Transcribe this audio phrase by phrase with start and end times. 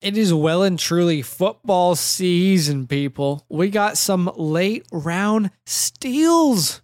[0.00, 3.44] It is well and truly football season, people.
[3.50, 6.80] We got some late round steals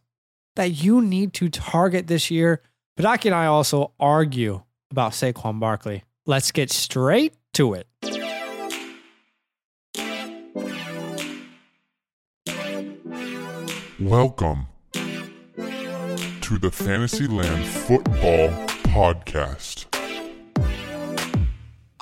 [0.54, 2.60] that you need to target this year.
[2.98, 6.04] Padaki and I also argue about Saquon Barkley.
[6.26, 7.86] Let's get straight to it.
[13.98, 14.66] Welcome
[16.42, 18.48] to the Fantasyland Football
[18.84, 19.75] Podcast.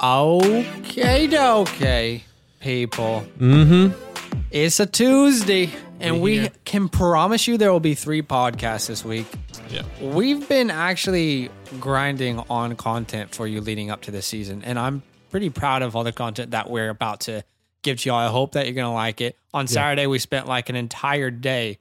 [0.04, 2.24] Okay, okay,
[2.60, 3.24] people.
[3.38, 4.38] Mm-hmm.
[4.50, 9.02] It's a Tuesday, and We we can promise you there will be three podcasts this
[9.02, 9.26] week.
[9.70, 9.80] Yeah.
[10.02, 11.48] We've been actually
[11.80, 15.96] grinding on content for you leading up to this season, and I'm pretty proud of
[15.96, 17.42] all the content that we're about to
[17.80, 18.18] give to y'all.
[18.18, 19.38] I hope that you're gonna like it.
[19.54, 21.78] On Saturday, we spent like an entire day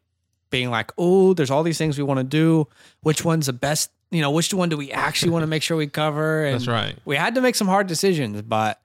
[0.50, 2.70] being like, "Oh, there's all these things we want to do.
[3.02, 3.92] Which one's the best?
[4.14, 6.68] You know, which one do we actually want to make sure we cover?" And That's
[6.68, 6.96] right.
[7.04, 8.80] we had to make some hard decisions, but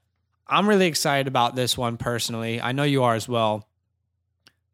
[0.46, 2.60] I'm really excited about this one personally.
[2.60, 3.68] I know you are as well.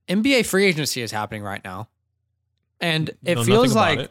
[0.08, 1.88] NBA free agency is happening right now.
[2.80, 4.10] And it Know feels like it,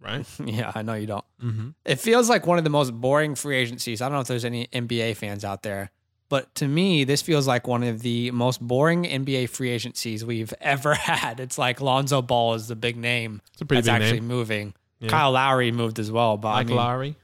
[0.00, 0.26] right.
[0.44, 1.24] yeah, I know you don't.
[1.42, 1.68] Mm-hmm.
[1.84, 4.02] It feels like one of the most boring free agencies.
[4.02, 5.90] I don't know if there's any NBA fans out there,
[6.28, 10.52] but to me, this feels like one of the most boring NBA free agencies we've
[10.60, 11.38] ever had.
[11.40, 14.28] It's like Lonzo Ball is the big name It's a pretty that's big actually name.
[14.28, 14.74] moving.
[15.04, 15.10] Yeah.
[15.10, 17.16] Kyle Lowry moved as well, but I Mike mean, Lowry.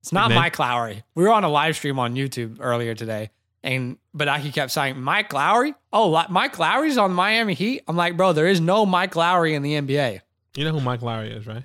[0.00, 0.30] it's not.
[0.30, 1.02] Mike Lowry.
[1.14, 3.30] We were on a live stream on YouTube earlier today,
[3.62, 5.74] and Badaki kept saying Mike Lowry.
[5.92, 7.82] Oh, Mike Lowry's on Miami Heat.
[7.88, 10.20] I'm like, bro, there is no Mike Lowry in the NBA.
[10.56, 11.64] You know who Mike Lowry is, right?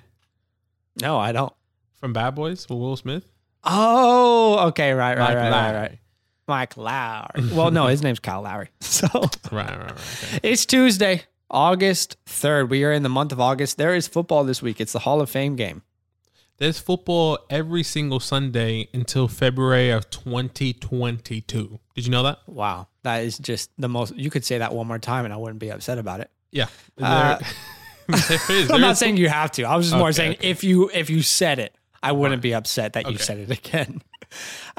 [1.00, 1.52] No, I don't.
[1.94, 3.24] From Bad Boys with Will Smith.
[3.64, 5.98] Oh, okay, right, right, Mike right, right, right.
[6.48, 7.48] Mike Lowry.
[7.52, 8.68] Well, no, his name's Kyle Lowry.
[8.80, 9.06] So
[9.50, 9.90] Right, right, right.
[9.90, 10.40] Okay.
[10.42, 12.68] it's Tuesday, August 3rd.
[12.70, 13.76] We are in the month of August.
[13.76, 14.80] There is football this week.
[14.80, 15.82] It's the Hall of Fame game.
[16.58, 21.80] There's football every single Sunday until February of 2022.
[21.94, 22.38] Did you know that?
[22.46, 22.88] Wow.
[23.02, 25.58] That is just the most, you could say that one more time and I wouldn't
[25.58, 26.30] be upset about it.
[26.50, 26.68] Yeah.
[27.00, 27.48] Uh, There-
[28.08, 28.70] there is.
[28.70, 29.64] I'm not saying you have to.
[29.64, 30.50] I was just more saying okay.
[30.50, 34.02] if you if you said it, I wouldn't be upset that you said it again.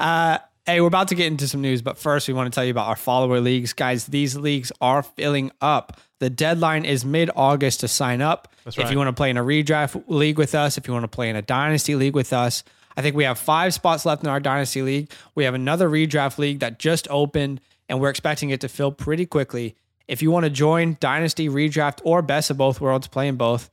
[0.00, 2.64] Uh, hey, we're about to get into some news, but first we want to tell
[2.64, 4.06] you about our follower leagues, guys.
[4.06, 6.00] These leagues are filling up.
[6.20, 8.52] The deadline is mid August to sign up.
[8.64, 8.92] That's If right.
[8.92, 11.28] you want to play in a redraft league with us, if you want to play
[11.28, 12.62] in a dynasty league with us,
[12.96, 15.10] I think we have five spots left in our dynasty league.
[15.34, 19.26] We have another redraft league that just opened, and we're expecting it to fill pretty
[19.26, 19.74] quickly.
[20.06, 23.70] If you want to join Dynasty, Redraft, or Best of Both Worlds, playing both,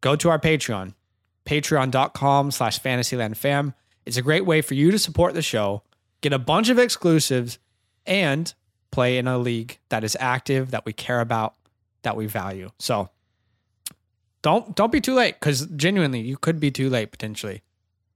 [0.00, 0.94] go to our Patreon,
[1.44, 3.74] patreon.com slash fantasylandfam.
[4.04, 5.82] It's a great way for you to support the show,
[6.20, 7.58] get a bunch of exclusives,
[8.06, 8.52] and
[8.90, 11.54] play in a league that is active, that we care about,
[12.06, 12.70] that we value.
[12.78, 13.10] So
[14.42, 17.62] don't don't be too late because genuinely you could be too late potentially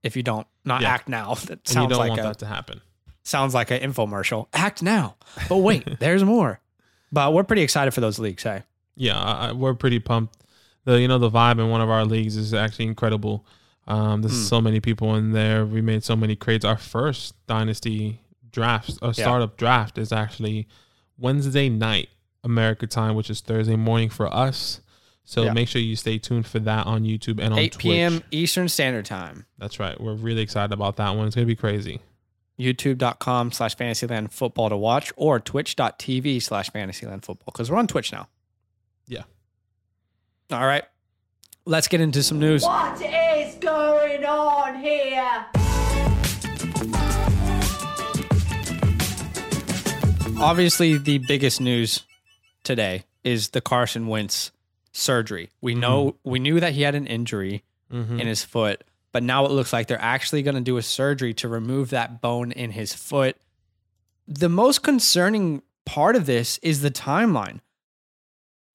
[0.03, 0.89] if you don't not Yeah.
[0.93, 1.35] act now.
[1.41, 2.81] That and you sounds don't like want a that to happen.
[3.23, 4.47] sounds like an infomercial.
[4.53, 5.15] Act now.
[5.49, 6.59] But wait, there's more.
[7.11, 8.63] But we're pretty excited for those leagues, hey.
[8.95, 10.37] Yeah, I, we're pretty pumped.
[10.85, 13.45] The you know the vibe in one of our leagues is actually incredible.
[13.87, 14.49] Um, there's Mm.
[14.49, 15.65] so many people in there.
[15.65, 16.63] We made so many crates.
[16.63, 20.67] Our first dynasty draft, a startup draft, is actually
[21.17, 22.09] Wednesday night
[22.43, 24.81] America time, which is Thursday morning for us.
[25.23, 25.53] So Yeah.
[25.53, 27.81] make sure you stay tuned for that on YouTube and on 8 Twitch.
[27.81, 28.23] p.m.
[28.31, 29.45] Eastern Standard Time.
[29.57, 29.99] That's right.
[30.01, 31.27] We're really excited about that one.
[31.27, 31.99] It's gonna be crazy.
[32.59, 38.11] youtube.com slash fantasyland football to watch or twitch.tv slash fantasyland football because we're on twitch
[38.11, 38.27] now
[39.07, 39.23] Yeah.
[40.51, 40.83] all right
[41.65, 45.45] let's get into some news What is going on here?
[50.39, 52.03] obviously the biggest news
[52.63, 54.51] today is the carson wentz
[54.91, 58.21] surgery we know we knew that he had an injury Mm-hmm.
[58.21, 61.33] in his foot but now it looks like they're actually going to do a surgery
[61.33, 63.35] to remove that bone in his foot
[64.29, 67.59] the most concerning part of this is the timeline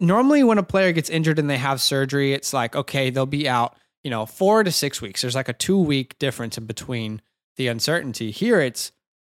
[0.00, 3.48] normally when a player gets injured and they have surgery, it's like, okay, they'll be
[3.48, 5.22] out, you know, four to six weeks.
[5.22, 7.22] There's like a two week difference in between
[7.56, 8.30] the uncertainty.
[8.30, 8.92] Here it's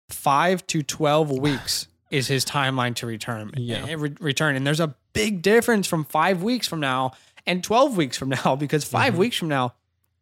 [0.08, 3.50] five to 12 weeks is his timeline to return.
[3.56, 3.86] Yeah.
[3.88, 4.54] eh, re- return.
[4.54, 7.12] And there's a big difference from five weeks from now
[7.46, 9.18] and 12 weeks from now because 5 Mhm.
[9.18, 9.74] weeks from now,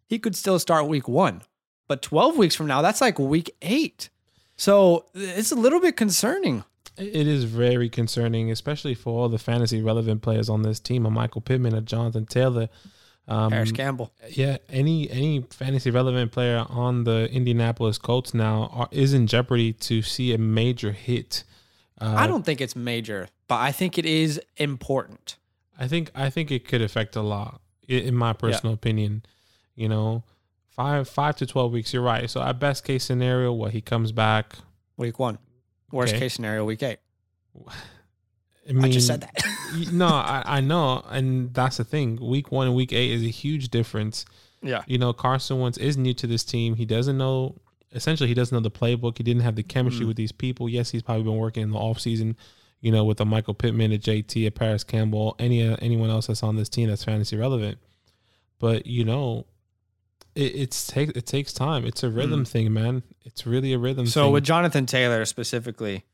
[0.07, 1.43] he could still start week one.
[1.89, 4.09] But 12 weeks from now, that's like week eight.
[4.57, 6.65] So it's a little bit concerning.
[6.97, 11.11] It is very concerning, especially for all the fantasy relevant players on this team, a
[11.11, 12.69] Michael Pittman, a Jonathan Taylor.
[13.27, 14.13] Um, Parris Campbell.
[14.31, 19.73] yeah, any any fantasy relevant player on the Indianapolis Colts now are, is in jeopardy
[19.75, 21.45] to see a major hit.
[22.01, 25.37] Uh, I don't think it's major, but I think it is important.
[25.79, 29.23] I think I think it could affect a lot, in my personal opinion.
[29.75, 30.23] You know,
[30.71, 31.93] five five to twelve weeks.
[31.93, 32.29] You're right.
[32.31, 34.55] So, at best case scenario, what he comes back
[34.97, 35.39] Week one.
[35.93, 36.21] Worst Okay.
[36.21, 36.99] case scenario, week eight.
[38.69, 39.93] I, mean, I just said that.
[39.93, 42.19] no, I, I know, and that's the thing.
[42.21, 44.25] Week one and week eight is a huge difference.
[44.63, 44.83] yeah.
[44.87, 46.77] You know, Carson Wentz is new to this team.
[46.77, 47.57] He doesn't know.
[47.93, 49.19] Essentially, he doesn't know the playbook.
[49.19, 50.09] He didn't have the chemistry Mm.
[50.09, 50.69] with these people.
[50.69, 52.37] Yes, he's probably been working in the offseason,
[52.81, 56.29] you know, with a Michael Pittman, a JT, a Parris Campbell, any uh, anyone else
[56.29, 57.79] that's on this team that's fantasy relevant.
[58.61, 59.47] But you know,
[60.37, 61.85] it, it's take it takes time.
[61.85, 63.03] It's a rhythm thing, man.
[63.25, 64.07] It's really a rhythm.
[64.07, 64.11] Mm.
[64.11, 64.33] So thing.
[64.35, 66.05] with Jonathan Taylor specifically,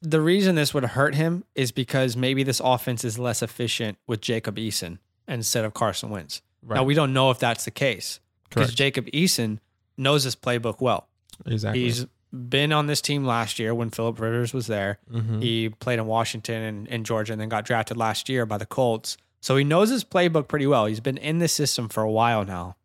[0.00, 4.20] the reason this would hurt him is because maybe this offense is less efficient with
[4.20, 4.98] Jacob Eason
[5.28, 6.42] instead of Carson Wentz.
[6.62, 6.76] right.
[6.76, 9.58] Now we don't know if that's the case because Jacob Eason
[9.96, 11.08] knows this playbook well.
[11.46, 11.82] exactly.
[11.82, 14.98] He's been on this team last year when Philip Rivers was there.
[15.12, 15.40] Mhm.
[15.42, 18.66] He played in Washington and, and Georgia and then got drafted last year by the
[18.66, 19.16] Colts.
[19.40, 20.86] So he knows his playbook pretty well.
[20.86, 22.76] He's been in the system for a while now.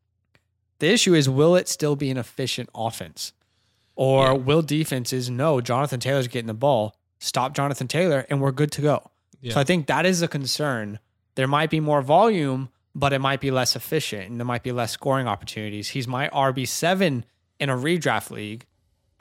[0.80, 3.34] The issue is will it still be an efficient offense?
[3.96, 4.32] Or Yeah.
[4.34, 8.82] will defenses know Jonathan Taylor's getting the ball, stop Jonathan Taylor, and we're good to
[8.82, 9.10] go?
[9.42, 9.54] Yeah.
[9.54, 11.00] So I think that is a concern.
[11.36, 14.72] There might be more volume, but it might be less efficient and there might be
[14.72, 15.90] less scoring opportunities.
[15.90, 17.24] He's my RB7
[17.60, 18.66] in a redraft league.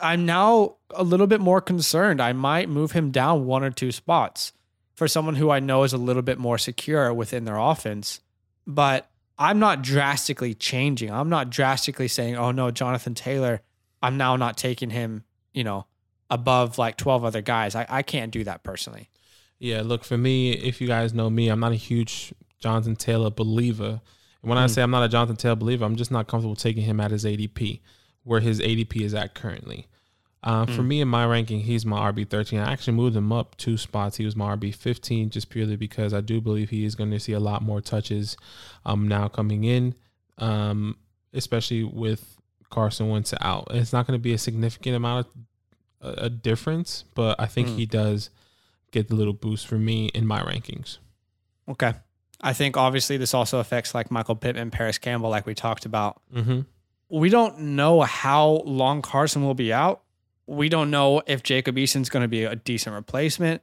[0.01, 2.21] I'm now a little bit more concerned.
[2.21, 4.53] I might move him down one or two spots
[4.95, 8.21] for someone who I know is a little bit more secure within their offense.
[8.67, 11.11] But I'm not drastically changing.
[11.11, 13.61] I'm not drastically saying, oh no, Jonathan Taylor,
[14.03, 15.87] I'm now not taking him, you know,
[16.31, 17.75] above like 12 other guys.
[17.75, 19.11] I, I can't do that personally.
[19.59, 23.31] Yeah, look, for me, if you guys know me, I'm not a huge Jonathan Taylor
[23.31, 24.01] believer.
[24.43, 24.71] And when I Mm.
[24.71, 27.25] say I'm not a Jonathan Taylor believer, I'm just not comfortable taking him at his
[27.25, 27.81] ADP,
[28.25, 29.87] where his ADP is at currently.
[30.43, 30.87] Uh, For Mm.
[30.87, 32.61] me, in my ranking, he's my RB13.
[32.61, 34.17] I actually moved him up two spots.
[34.19, 37.33] He was my RB15 just purely because I do believe he is going to see
[37.33, 38.37] a lot more touches
[38.87, 39.95] um, now coming in,
[40.39, 40.97] um,
[41.33, 42.37] especially with
[42.71, 43.67] Carson Wentz out.
[43.73, 45.33] It's not going to be a significant amount of
[46.19, 47.77] a, a difference, but I think Mm.
[47.77, 48.31] he does
[48.93, 50.99] get the little boost for me in my rankings.
[51.69, 51.95] Okay.
[52.41, 56.21] I think obviously this also affects like Michael Pittman, Parris Campbell, like we talked about.
[56.35, 56.61] Mm-hmm.
[57.11, 60.03] We don't know how long Carson will be out.
[60.47, 63.63] We don't know if Jacob Eason's going to be a decent replacement.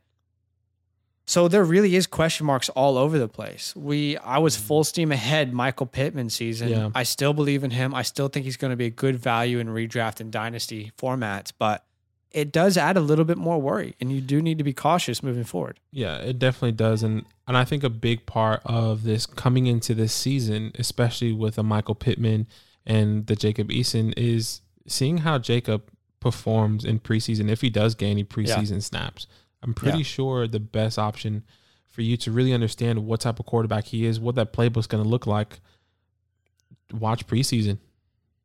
[1.27, 3.75] So there really is question marks all over the place.
[3.75, 6.69] We I was full steam ahead Michael Pittman season.
[6.69, 6.89] Yeah.
[6.93, 7.95] I still believe in him.
[7.95, 11.51] I still think he's going to be a good value in redraft and dynasty formats,
[11.57, 11.83] but
[12.35, 15.23] it does add a little bit more worry and you do need to be cautious
[15.23, 15.79] moving forward.
[15.91, 19.93] Yeah, it definitely does, and and I think a big part of this coming into
[19.95, 22.47] this season, especially with a Michael Pittman
[22.85, 25.89] and the Jacob Eason, is seeing how Jacob
[26.19, 27.49] performs in preseason.
[27.49, 29.27] If he does gain any preseason snaps,
[29.63, 30.03] I'm pretty Yeah.
[30.03, 31.43] sure the best option
[31.87, 35.03] for you to really understand what type of quarterback he is, what that playbook's going
[35.03, 35.59] to look like.
[36.91, 37.77] Watch preseason.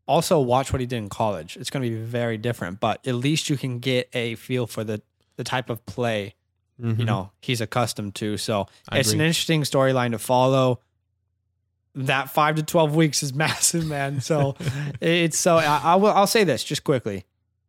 [0.06, 1.56] Also watch what he did in college.
[1.56, 4.84] It's going to be very different, but at least you can get a feel for
[4.84, 5.00] the
[5.36, 6.34] the type of play
[6.80, 6.98] Mhm.
[6.98, 8.36] you know he's accustomed to.
[8.38, 10.80] So I it's an interesting storyline to follow.
[11.94, 14.20] That five to twelve weeks is massive, man.
[14.20, 14.56] So
[15.00, 17.24] it's so I, I will I'll say this just quickly.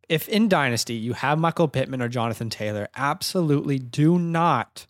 [0.08, 4.86] If in Dynasty you have Michael Pittman or Jonathan Taylor, absolutely do not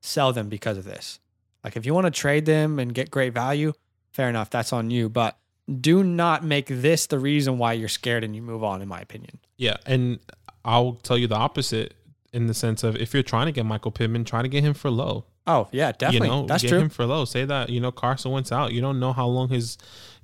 [0.00, 1.20] sell them because of this.
[1.62, 3.72] Like if you want to trade them and get great value,
[4.10, 5.08] fair enough, that's on you.
[5.08, 5.38] But
[5.80, 9.00] do not make this the reason why you're scared and you move on, in my
[9.00, 9.38] opinion.
[9.56, 10.18] Yeah, and
[10.64, 11.94] I'll tell you the opposite
[12.32, 14.74] in the sense of if you're trying to get Michael Pittman, try to get him
[14.74, 15.24] for low.
[15.46, 16.28] Oh yeah, definitely.
[16.28, 16.78] You know, that's get true.
[16.78, 17.24] him for low.
[17.24, 18.72] Say that you know Carson Wentz out.
[18.72, 19.76] You don't know how long his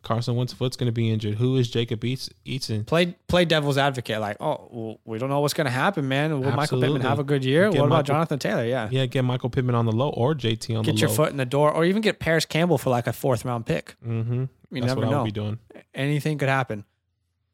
[0.03, 1.35] Carson Wentz foot's going to be injured.
[1.35, 2.85] Who is Jacob Eats Eaton?
[2.85, 4.21] play play devil's advocate.
[4.21, 6.31] Like, oh, well, we don't know what's going to happen, man.
[6.31, 6.89] Will Michael Absolutely.
[6.89, 7.71] Pittman have a good year?
[7.71, 8.65] Get what about Jonathan Taylor?
[8.65, 8.89] Yeah.
[8.91, 11.11] Yeah, get Michael Pittman on the low or JT on Get the low get your
[11.11, 13.97] foot in the door, or even get Parris Campbell for like a fourth round pick.
[14.07, 14.45] Mm-hmm.
[14.71, 15.19] You That's never what I know.
[15.23, 15.59] would be doing.
[15.95, 16.85] Anything could happen.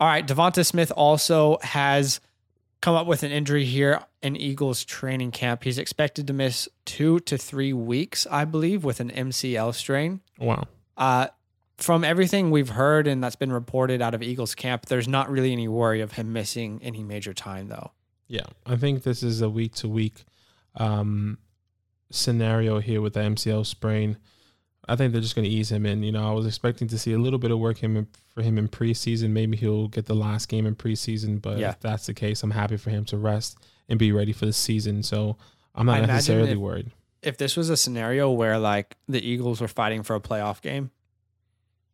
[0.01, 2.21] All right, Devonta Smith also has
[2.81, 5.65] come up with an injury here in Eagles training camp.
[5.65, 10.21] He's expected to miss two to three weeks, I believe, with an MCL strain.
[10.39, 10.65] Wow.
[10.97, 11.29] Uh,
[11.79, 15.53] from everything we've heard and that's been reported out of Eagles camp, there's not really
[15.53, 17.93] any worry of him missing any major time, though.
[18.27, 20.25] Yeah, I think this is a week to week
[20.77, 21.39] um
[22.11, 24.19] scenario here with the MCL sprain.
[24.89, 26.03] I think they're just going to ease him in.
[26.03, 28.43] You know, I was expecting to see a little bit of work him in, for
[28.43, 29.31] him in preseason.
[29.31, 31.71] Maybe he'll get the last game in preseason, but Yeah.
[31.71, 33.57] if that's the case, I'm happy for him to rest
[33.89, 35.03] and be ready for the season.
[35.03, 35.37] So
[35.75, 36.91] I'm not imagine necessarily if- worried.
[37.23, 40.91] if this was a scenario where like the Eagles were fighting for a playoff game,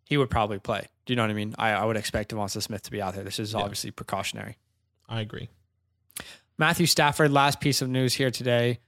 [0.04, 0.86] he would probably play.
[1.06, 1.54] Do you know what I mean?
[1.58, 3.22] I, I would expect Devonta Smith to be out there.
[3.22, 3.60] This is Yeah.
[3.60, 4.58] obviously precautionary.
[5.08, 5.48] I agree.
[6.58, 8.80] Matthew Stafford, last piece of news here today.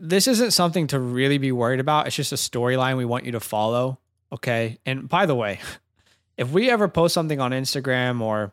[0.00, 2.06] This isn't something to really be worried about.
[2.06, 3.98] It's just a storyline we want you to follow.
[4.32, 4.78] Okay.
[4.86, 5.60] And by the way,
[6.36, 8.52] if we ever post something on Instagram or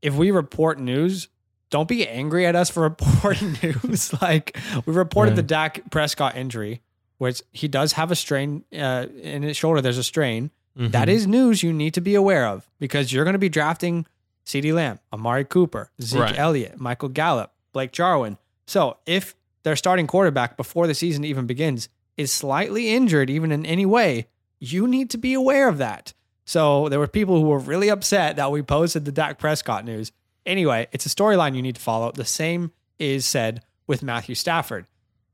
[0.00, 1.28] if we report news,
[1.70, 4.12] don't be angry at us for reporting news.
[4.22, 5.36] like we reported Yeah.
[5.36, 6.80] the Dak Prescott injury,
[7.18, 9.80] which he does have a strain uh, in his shoulder.
[9.82, 10.50] There's a strain.
[10.76, 11.12] That Mhm.
[11.12, 14.06] is news you need to be aware of because you're going to be drafting
[14.46, 16.38] CeeDee Lamb, Amari Cooper, Zeke Right.
[16.38, 18.38] Elliott, Michael Gallup, Blake Jarwin.
[18.68, 23.64] So if their starting quarterback before the season even begins is slightly injured, even in
[23.64, 26.12] any way, you need to be aware of that.
[26.44, 30.12] So there were people who were really upset that we posted the Dak Prescott news.
[30.46, 32.10] Anyway, it's a storyline you need to follow.
[32.10, 34.86] The same is said with Matthew Stafford.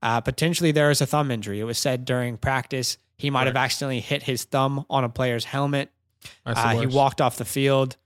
[0.03, 1.61] Uh, potentially, there is a thumb injury.
[1.61, 5.45] It was said during practice he might have accidentally hit his thumb on a player's
[5.45, 5.91] helmet.
[6.45, 7.97] Uh, he walked off the field.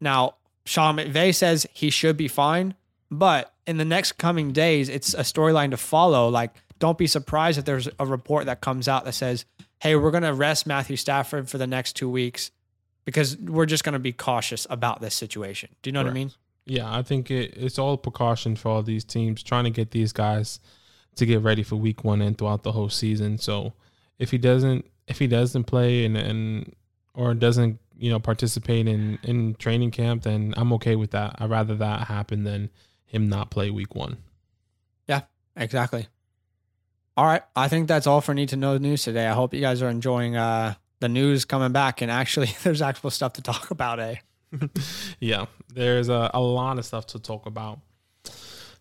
[0.00, 2.74] Now, Sean McVay says he should be fine,
[3.10, 6.28] but in the next coming days, it's a storyline to follow.
[6.28, 9.44] Like, don't be surprised if there's a report that comes out that says,
[9.80, 12.50] hey, we're going to rest Matthew Stafford for the next two weeks
[13.04, 15.70] because we're just going to be cautious about this situation.
[15.82, 16.32] Do you know what I mean?
[16.66, 20.12] Yeah, I think it, it's all precaution for all these teams trying to get these
[20.12, 20.58] guys
[21.14, 23.38] to get ready for week one and throughout the whole season.
[23.38, 23.72] So
[24.18, 26.74] if he doesn't if he doesn't play and, and
[27.14, 31.36] or doesn't, you know, participate in, in training camp, then I'm okay with that.
[31.38, 32.70] I'd rather that happen than
[33.16, 34.18] him not play week one.
[35.08, 35.22] Yeah,
[35.56, 36.06] exactly.
[37.16, 37.42] All right.
[37.56, 39.26] I think that's all for Need to Know News today.
[39.26, 42.02] I hope you guys are enjoying uh, the news coming back.
[42.02, 44.16] And actually, there's actual stuff to talk about, eh?
[45.20, 47.80] yeah, there's a, a lot of stuff to talk about.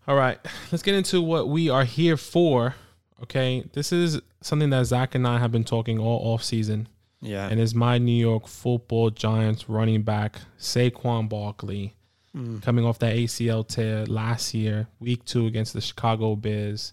[0.08, 0.38] All right,
[0.72, 2.76] let's get into what we are here for.
[3.24, 6.88] Okay, this is something that Zach and I have been talking all off season,
[7.22, 7.48] Yeah.
[7.48, 11.96] and is my New York Football Giants running back Saquon Barkley
[12.36, 12.62] Mm.
[12.62, 16.92] coming off that ACL tear last year, week two against the Chicago Bears.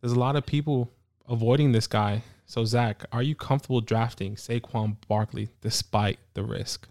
[0.00, 0.90] There's a lot of people
[1.28, 2.22] avoiding this guy.
[2.44, 6.88] So Zach, are you comfortable drafting Saquon Barkley despite the risk?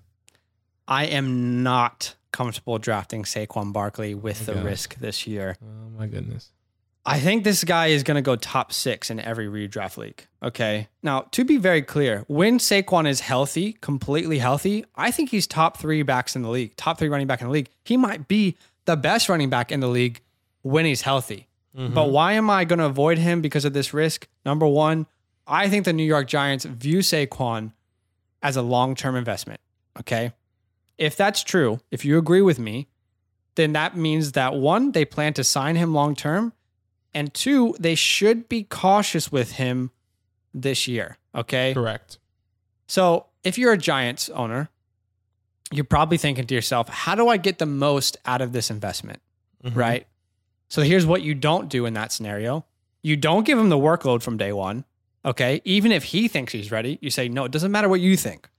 [0.88, 4.63] I am not comfortable drafting Saquon Barkley with the Okay.
[4.63, 5.55] risk this year.
[5.61, 6.49] Oh my goodness.
[7.06, 10.27] I think this guy is going to go top six in every redraft league.
[10.44, 10.88] Okay.
[11.01, 15.77] Now, to be very clear, when Saquon is healthy, completely healthy, I think he's top
[15.77, 17.70] three backs in the league, top three running back in the league.
[17.84, 20.22] He might be the best running back in the league
[20.62, 21.48] when he's healthy.
[21.75, 21.94] Mm-hmm.
[21.94, 24.27] But why am I going to avoid him because of this risk?
[24.46, 25.08] Number one,
[25.48, 27.72] I think the New York Giants view Saquon
[28.41, 29.60] as a long term investment.
[30.00, 30.34] Okay.
[30.98, 32.88] If that's true, if you agree with me,
[33.56, 36.53] then that means that one, they plan to sign him long term.
[37.13, 39.91] And two, they should be cautious with him
[40.53, 41.17] this year.
[41.33, 41.73] Okay.
[41.73, 42.19] Correct.
[42.87, 44.69] So if you're a Giants owner,
[45.71, 49.21] you're probably thinking to yourself, how do I get the most out of this investment?
[49.63, 49.75] Mhm.
[49.75, 50.07] Right.
[50.67, 52.65] So here's what you don't do in that scenario
[53.01, 54.83] you don't give him the workload from day one.
[55.23, 55.61] Okay.
[55.63, 58.49] Even if he thinks he's ready, you say, no, it doesn't matter what you think.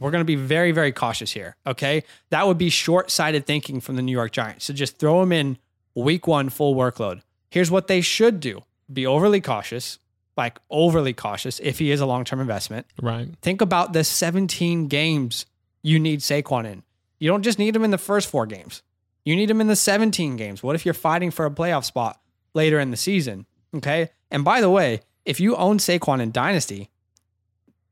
[0.00, 1.54] We're going to be very, very cautious here.
[1.66, 2.02] Okay.
[2.30, 4.64] That would be short sighted thinking from the New York Giants.
[4.64, 5.58] So just throw him in
[5.94, 7.22] week one, full workload.
[7.50, 8.62] Here's what they should do
[8.92, 9.98] be overly cautious,
[10.36, 12.86] like overly cautious if he is a long term investment.
[13.00, 13.28] Right.
[13.42, 15.46] Think about the 17 games
[15.82, 16.82] you need Saquon in.
[17.18, 18.82] You don't just need him in the first four games.
[19.24, 20.62] You need him in the 17 games.
[20.62, 22.20] What if you're fighting for a playoff spot
[22.54, 23.46] later in the season?
[23.74, 24.10] Okay.
[24.30, 26.90] And by the way, if you own Saquon in Dynasty,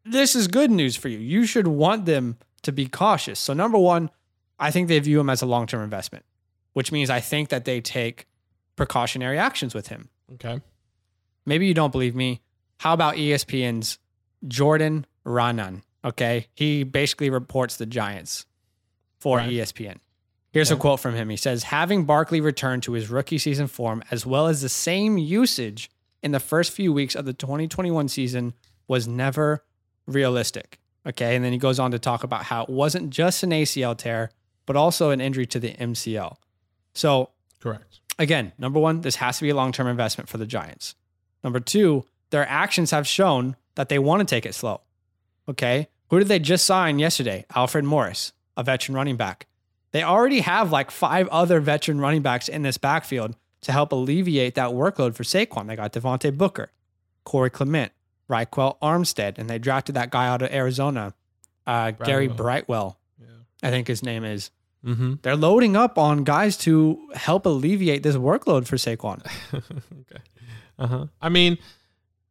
[0.05, 1.19] this is good news for you.
[1.19, 3.39] You should want them to be cautious.
[3.39, 4.11] So, number one,
[4.59, 6.25] I think they view him as a long term investment,
[6.73, 8.27] which means I think that they take
[8.77, 10.09] precautionary actions with him.
[10.35, 10.61] Okay.
[11.45, 12.41] Maybe you don't believe me.
[12.79, 13.99] How about ESPN's
[14.47, 15.83] Jordan Raanan?
[16.05, 16.47] Okay.
[16.55, 18.47] He basically reports the Giants
[19.19, 19.51] for Right.
[19.51, 19.99] ESPN.
[20.53, 21.29] Here's a quote from him.
[21.29, 25.19] He says, having Barkley return to his rookie season form, as well as the same
[25.19, 25.91] usage
[26.23, 28.55] in the first few weeks of the 2021 season,
[28.89, 29.65] was never
[30.07, 30.79] realistic.
[31.07, 31.37] Okay.
[31.37, 34.31] And then he goes on to talk about how it wasn't just an ACL tear,
[34.65, 36.37] but also an injury to the MCL.
[36.95, 37.31] So
[37.61, 38.01] Correct.
[38.19, 40.95] Again, number one, this has to be a long term investment for the Giants.
[41.45, 44.81] Number two, their actions have shown that they want to take it slow.
[45.49, 45.89] Okay.
[46.09, 47.45] Who did they just sign yesterday?
[47.55, 49.47] Alfred Morris, a veteran running back.
[49.93, 54.55] They already have like five other veteran running backs in this backfield to help alleviate
[54.55, 55.67] that workload for Saquon.
[55.67, 56.71] They got Devontae Booker,
[57.25, 57.93] Corey Clement,
[58.31, 61.15] Ryquell Armstead, and they drafted that guy out of Arizona,
[61.67, 63.27] uh, Gary Brightwell, Yeah.
[63.63, 64.51] I think his name is.
[64.87, 65.15] Mm-hmm.
[65.23, 69.21] They're loading up on guys to help alleviate this workload for Saquon.
[69.55, 70.23] okay.
[70.79, 71.07] Uh huh.
[71.21, 71.59] I mean,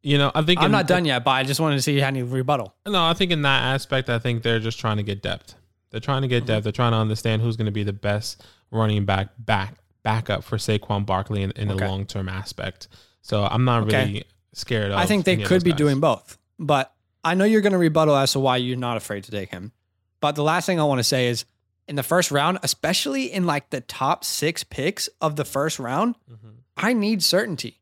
[0.02, 1.92] you know, I think I'm in- not done yet, but I just wanted to see
[1.92, 2.74] if you had any rebuttal.
[2.86, 5.54] No, I think in that aspect, I think they're just trying to get depth.
[5.90, 6.46] They're trying to get Mm-hmm.
[6.46, 6.64] depth.
[6.64, 10.56] They're trying to understand who's going to be the best running back back backup for
[10.56, 11.84] Saquon Barkley in, in Okay.
[11.84, 12.88] a long term aspect.
[13.22, 14.06] So I'm not Okay.
[14.06, 14.98] really scared of.
[14.98, 15.78] I think they could be guys.
[15.78, 16.92] doing both, but
[17.24, 19.72] I know you're going to rebuttal as to why you're not afraid to take him.
[20.20, 21.44] But the last thing I want to say is
[21.88, 26.16] in the first round, especially in like the top six picks of the first round,
[26.30, 26.48] mm-hmm.
[26.76, 27.80] I need certainty.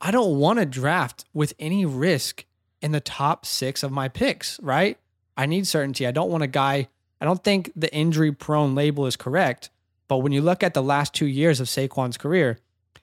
[0.00, 2.44] I don't want to draft with any risk
[2.80, 4.98] in the top six of my picks, right?
[5.36, 6.06] I need certainty.
[6.06, 6.88] I don't want a guy,
[7.20, 9.70] I don't think the injury prone label is correct.
[10.08, 12.58] But when you look at the last two years of Saquon's career,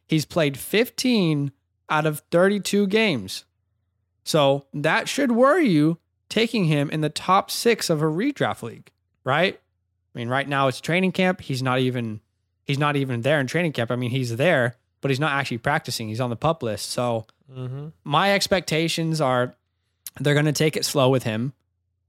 [0.08, 1.51] he's played 15
[1.89, 3.46] out of 32 games.
[4.24, 5.98] So that should worry you
[6.30, 8.92] taking him in the top six of a redraft league,
[9.24, 9.60] right?
[10.15, 11.41] I mean, right now it's training camp.
[11.41, 12.22] He's not even
[12.65, 13.91] he's not even there in training camp.
[13.91, 16.08] I mean, he's there, but he's not actually practicing.
[16.08, 16.89] He's on the pup list.
[16.89, 17.89] So Mm-hmm.
[18.03, 19.53] my expectations are
[20.20, 21.53] they're going to take it slow with him.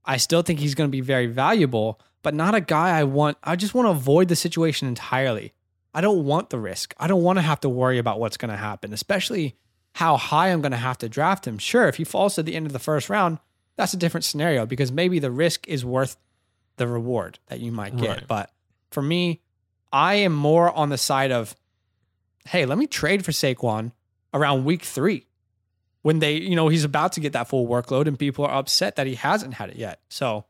[0.05, 3.37] I still think he's going to be very valuable, but not a guy I want.
[3.43, 5.53] I just want to avoid the situation entirely.
[5.93, 6.95] I don't want the risk.
[6.97, 9.55] I don't want to have to worry about what's going to happen, especially
[9.93, 11.57] how high I'm going to have to draft him.
[11.59, 13.37] Sure, if he falls to the end of the first round,
[13.75, 16.17] that's a different scenario because maybe the risk is worth
[16.77, 18.09] the reward that you might get.
[18.09, 18.27] Right.
[18.27, 18.51] But
[18.91, 19.41] for me,
[19.91, 21.55] I am more on the side of,
[22.47, 23.91] hey, let me trade for Saquon
[24.33, 25.27] around week three
[26.01, 28.95] when they, you know, he's about to get that full workload and people are upset
[28.97, 30.01] that he hasn't had it yet.
[30.09, 30.45] So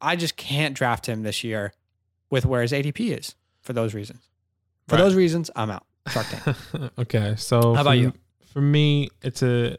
[0.00, 1.72] I just can't draft him this year
[2.30, 4.20] with where his ADP is for those reasons.
[4.88, 5.02] For Right.
[5.02, 5.86] those reasons, I'm out.
[6.08, 6.56] Shark Tank.
[6.98, 8.12] okay, so How about for, you?
[8.52, 9.76] For me, it's a,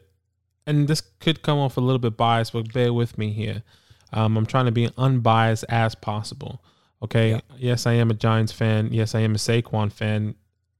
[0.66, 3.62] and this could come off a little bit biased, but bear with me here.
[4.14, 6.62] Um, I'm trying to be unbiased as possible.
[7.02, 7.32] Okay.
[7.32, 7.40] Yeah.
[7.58, 8.88] Yes, I am a Giants fan.
[8.92, 10.34] Yes, I am a Saquon fan.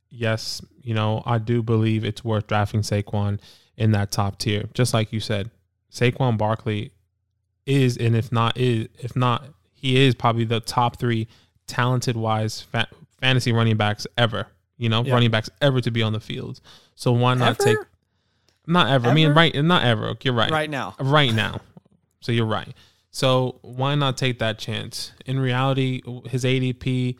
[0.08, 3.40] Yes, you know I do believe it's worth drafting Saquon
[3.76, 4.68] in that top tier.
[4.72, 5.50] Just like you said,
[5.92, 6.92] Saquon Barkley
[7.66, 11.26] is, and if not is, if not, he is probably the top three
[11.66, 12.86] talented wise fa-
[13.20, 14.46] fantasy running backs ever.
[14.76, 15.14] You know, Yeah.
[15.14, 16.60] running backs ever to be on the field.
[16.94, 17.78] So why not take
[18.66, 19.08] not ever.
[19.08, 19.54] I mean, right?
[19.64, 20.14] Not ever.
[20.22, 20.50] You're right.
[20.50, 20.94] right now.
[20.98, 21.60] Right now.
[22.20, 22.74] So you're right.
[23.14, 25.12] So why not take that chance?
[25.24, 27.16] In reality, his ADP.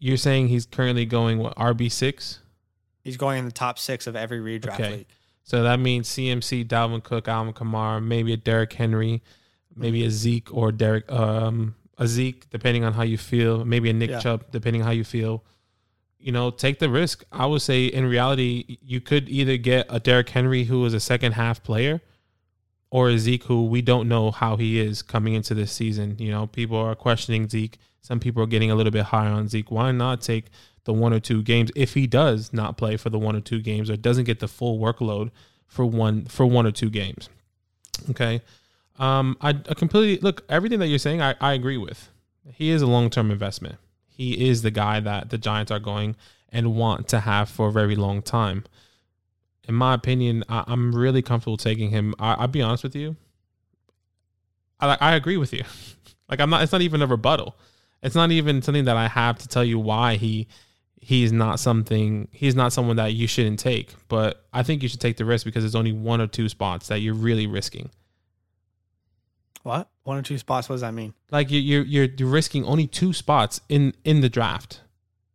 [0.00, 2.40] You're saying he's currently going what RB six.
[3.04, 4.90] He's going in the top six of every redraft Okay.
[4.96, 5.06] league.
[5.44, 9.22] So that means CMC, Dalvin Cook, Alvin Kamara, maybe a Derrick Henry,
[9.76, 13.64] maybe a Zeke or Derek, um, a Zeke, depending on how you feel.
[13.64, 14.18] Maybe a Nick Yeah.
[14.20, 15.44] Chubb, depending on how you feel.
[16.18, 17.22] You know, take the risk.
[17.30, 20.98] I would say in reality, you could either get a Derrick Henry who is a
[21.00, 22.00] second half player,
[22.90, 26.16] or Zeke who we don't know how he is coming into this season.
[26.18, 27.78] You know, people are questioning Zeke.
[28.00, 29.70] Some people are getting a little bit higher on Zeke.
[29.70, 30.46] Why not take
[30.84, 33.60] the one or two games if he does not play for the one or two
[33.60, 35.30] games or doesn't get the full workload
[35.66, 37.28] for one for one or two games?
[38.10, 38.40] Okay.
[38.98, 41.20] Um, I, I completely look everything that you're saying.
[41.20, 42.08] I, I agree with.
[42.52, 43.76] He is a long term investment.
[44.06, 46.16] He is the guy that the Giants are going
[46.50, 48.64] and want to have for a very long time.
[49.68, 52.14] In my opinion, I, I'm really comfortable taking him.
[52.18, 53.16] I, I'll be honest with you.
[54.80, 55.64] I, I agree with you.
[56.28, 56.60] Like I'm not.
[56.64, 57.54] It's not even a rebuttal.
[58.02, 60.48] It's not even something that I have to tell you why he
[61.00, 62.26] he's not something.
[62.32, 63.94] He's not someone that you shouldn't take.
[64.08, 66.88] But I think you should take the risk because there's only one or two spots
[66.88, 67.90] that you're really risking.
[69.62, 69.88] What?
[70.02, 70.68] One or two spots?
[70.68, 71.14] What does that mean?
[71.30, 74.80] Like you, you're you're you're risking only two spots in in the draft.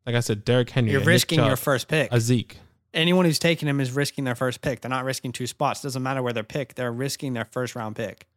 [0.05, 0.91] Like I said, Derrick Henry.
[0.91, 2.11] You're risking your first pick.
[2.11, 2.57] a Zeke.
[2.93, 4.81] Anyone who's taking him is risking their first pick.
[4.81, 5.81] They're not risking two spots.
[5.81, 6.75] Doesn't matter where they're picked.
[6.75, 8.27] They're risking their first round pick.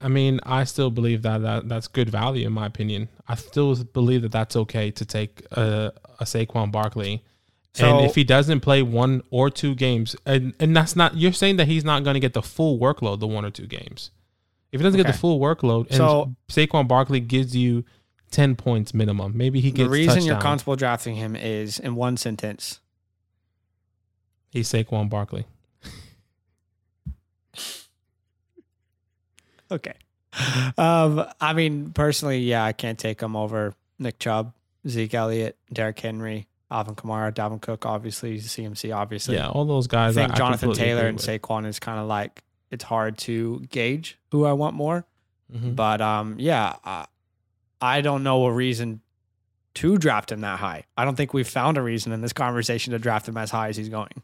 [0.00, 3.08] I mean, I still believe that, that that's good value in my opinion.
[3.28, 7.24] I still believe that that's okay to take a, a Saquon Barkley.
[7.74, 11.32] So- and if he doesn't play one or two games, and, and that's not, you're
[11.32, 14.10] saying that he's not going to get the full workload, the one or two games.
[14.72, 17.84] If he doesn't get the full workload, and So- Saquon Barkley gives you
[18.32, 19.86] 10 points minimum, maybe he gets.
[19.86, 22.80] The reason you're comfortable drafting him is in one sentence.
[24.56, 25.44] He's Saquon Barkley.
[29.70, 29.94] Okay.
[30.78, 34.52] Um, I mean, personally, yeah, I can't take him over Nick Chubb,
[34.86, 39.34] Zeke Elliott, Derrick Henry, Alvin Kamara, Dalvin Cook, obviously, CMC, obviously.
[39.36, 40.16] Yeah, all those guys.
[40.16, 41.26] I think Jonathan completely Taylor and with.
[41.26, 45.04] Saquon is kind of like it's hard to gauge who I want more.
[45.52, 45.74] Mhm.
[45.76, 47.06] But um, yeah, I,
[47.80, 49.00] I don't know a reason
[49.74, 50.84] to draft him that high.
[50.96, 53.68] I don't think we've found a reason in this conversation to draft him as high
[53.68, 54.22] as he's going.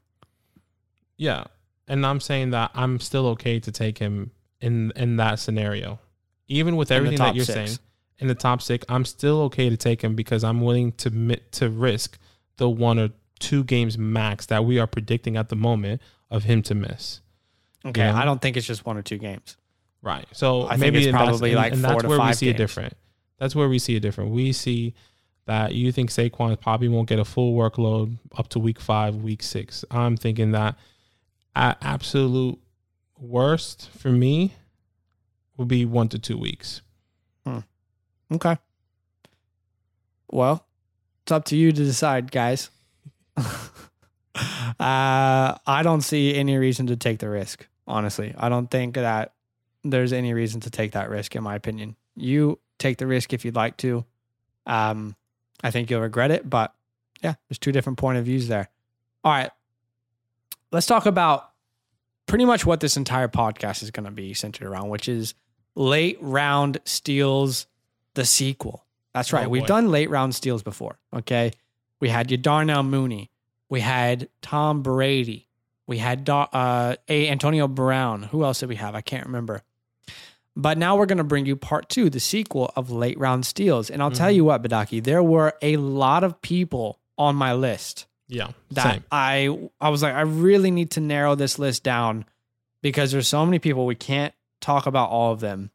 [1.17, 1.45] Yeah,
[1.89, 5.99] and I'm saying that I'm still okay to take him in in that scenario,
[6.49, 7.55] even with everything that you're six.
[7.55, 7.79] saying
[8.19, 8.85] in the top six.
[8.89, 12.19] I'm still okay to take him because I'm willing to to risk
[12.57, 16.63] the one or two games max that we are predicting at the moment of him
[16.63, 17.21] to miss.
[17.85, 18.03] Okay.
[18.09, 19.57] I don't think it's just one or two games.
[20.01, 20.27] Right.
[20.33, 22.47] So I think maybe it's probably and- like and four that's to where we see
[22.47, 22.59] games.
[22.59, 22.95] different.
[23.39, 24.31] That's where we see it different.
[24.31, 24.95] We see
[25.47, 29.43] that you think Saquon probably won't get a full workload up to week five, week
[29.43, 29.85] six.
[29.91, 30.77] I'm thinking that
[31.55, 32.59] at absolute
[33.19, 34.55] worst for me
[35.57, 36.83] would be one to two weeks.
[38.35, 38.57] Okay.
[40.31, 40.65] Well,
[41.23, 42.71] it's up to you to decide, guys.
[43.37, 43.53] uh,
[44.79, 47.67] I don't see any reason to take the risk.
[47.87, 49.35] Honestly, I don't think that
[49.85, 51.97] there's any reason to take that risk, in my opinion.
[52.17, 54.05] You take the risk if you'd like to.
[54.67, 55.17] Um,
[55.63, 56.73] I think you'll regret it, but
[57.23, 58.71] yeah, there's two different point of views there.
[59.25, 59.51] All right,
[60.73, 61.51] let's talk about
[62.27, 65.35] pretty much what this entire podcast is going to be centered around, which is
[65.75, 67.67] late round steals,
[68.15, 68.85] the sequel.
[69.15, 69.47] That's right.
[69.47, 70.99] Oh, We've done late round steals before.
[71.15, 71.53] Okay.
[72.01, 73.31] We had your Darnell Mooney.
[73.69, 75.49] We had Tom Brady.
[75.87, 78.23] We had uh, a Antonio Brown.
[78.25, 78.95] Who else did we have?
[78.95, 79.63] I can't remember.
[80.55, 83.89] But now we're going to bring you part two, the sequel of late round steals.
[83.91, 84.35] And I'll tell Mhm.
[84.37, 88.49] you what, Badaki, there were a lot of people on my list Yeah.
[88.71, 89.05] that Same.
[89.11, 92.25] I I was like, I really need to narrow this list down
[92.81, 95.71] because there's so many people we can't talk about all of them.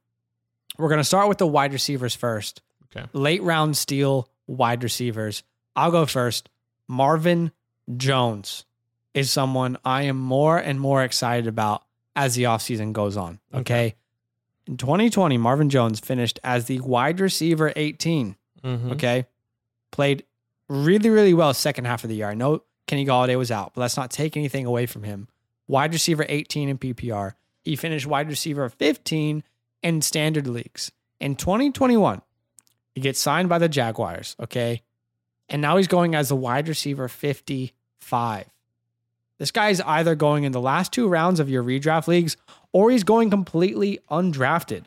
[0.78, 2.62] We're gonna start with the wide receivers first.
[2.96, 3.06] Okay.
[3.14, 5.44] Late round steal wide receivers.
[5.76, 6.50] I'll go first.
[6.88, 7.52] Marvin
[7.96, 8.66] Jones
[9.14, 11.84] is someone I am more and more excited about
[12.16, 13.40] as the offseason goes on.
[13.54, 13.62] Okay.
[13.62, 13.96] Okay.
[14.68, 18.36] In 2020, Marvin Jones finished as the wide receiver 18.
[18.64, 18.92] Mhm.
[18.94, 19.26] Okay.
[19.92, 20.24] Played
[20.70, 22.30] really, really well second half of the year.
[22.30, 25.28] I know Kenny Golladay was out, but let's not take anything away from him.
[25.68, 27.34] Wide receiver 18 in PPR.
[27.64, 29.44] He finished wide receiver 15
[29.84, 30.92] in standard leagues.
[31.20, 32.22] In 2021,
[32.96, 34.36] he gets signed by the Jaguars.
[34.40, 34.82] Okay.
[35.50, 38.46] And now he's going as the wide receiver 55.
[39.38, 42.38] This guy is either going in the last two rounds of your redraft leagues
[42.72, 44.86] or he's going completely undrafted.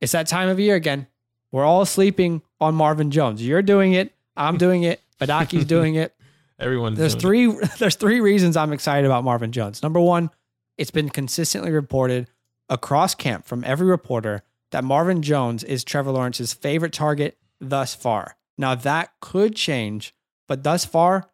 [0.00, 1.06] It's that time of year again.
[1.52, 3.44] We're all sleeping on Marvin Jones.
[3.44, 4.14] You're doing it.
[4.36, 5.00] I'm doing it.
[5.20, 6.14] Badaki's doing it.
[6.58, 7.68] Everyone's There's doing three.
[7.78, 9.82] There's three reasons I'm excited about Marvin Jones.
[9.82, 10.30] Number one,
[10.78, 12.28] it's been consistently reported
[12.68, 18.36] across camp from every reporter that Marvin Jones is Trevor Lawrence's favorite target thus far.
[18.56, 20.14] Now that could change,
[20.46, 21.30] but thus far,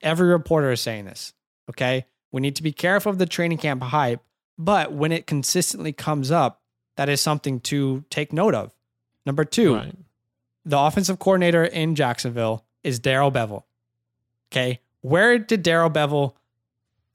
[0.00, 1.34] every reporter is saying this.
[1.68, 4.22] Okay, we need to be careful of the training camp hype,
[4.56, 6.62] but when it consistently comes up,
[6.96, 8.72] that is something to take note of.
[9.26, 9.94] Number two, Right.
[10.64, 13.64] The offensive coordinator in Jacksonville is Darrell Bevell.
[14.52, 14.80] Okay.
[15.00, 16.34] Where did Darrell Bevell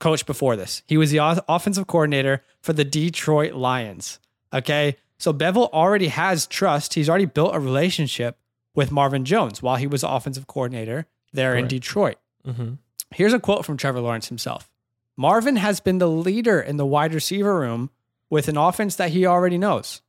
[0.00, 0.82] coach before this?
[0.86, 4.18] He was the offensive coordinator for the Detroit Lions.
[4.52, 4.96] Okay.
[5.18, 6.94] So Bevell already has trust.
[6.94, 8.38] He's already built a relationship
[8.74, 12.16] with Marvin Jones while he was offensive coordinator there in Detroit.
[12.46, 12.74] Mm-hmm.
[13.14, 14.68] Here's a quote from Trevor Lawrence himself
[15.16, 17.90] Marvin has been the leader in the wide receiver room
[18.28, 20.02] with an offense that he already knows.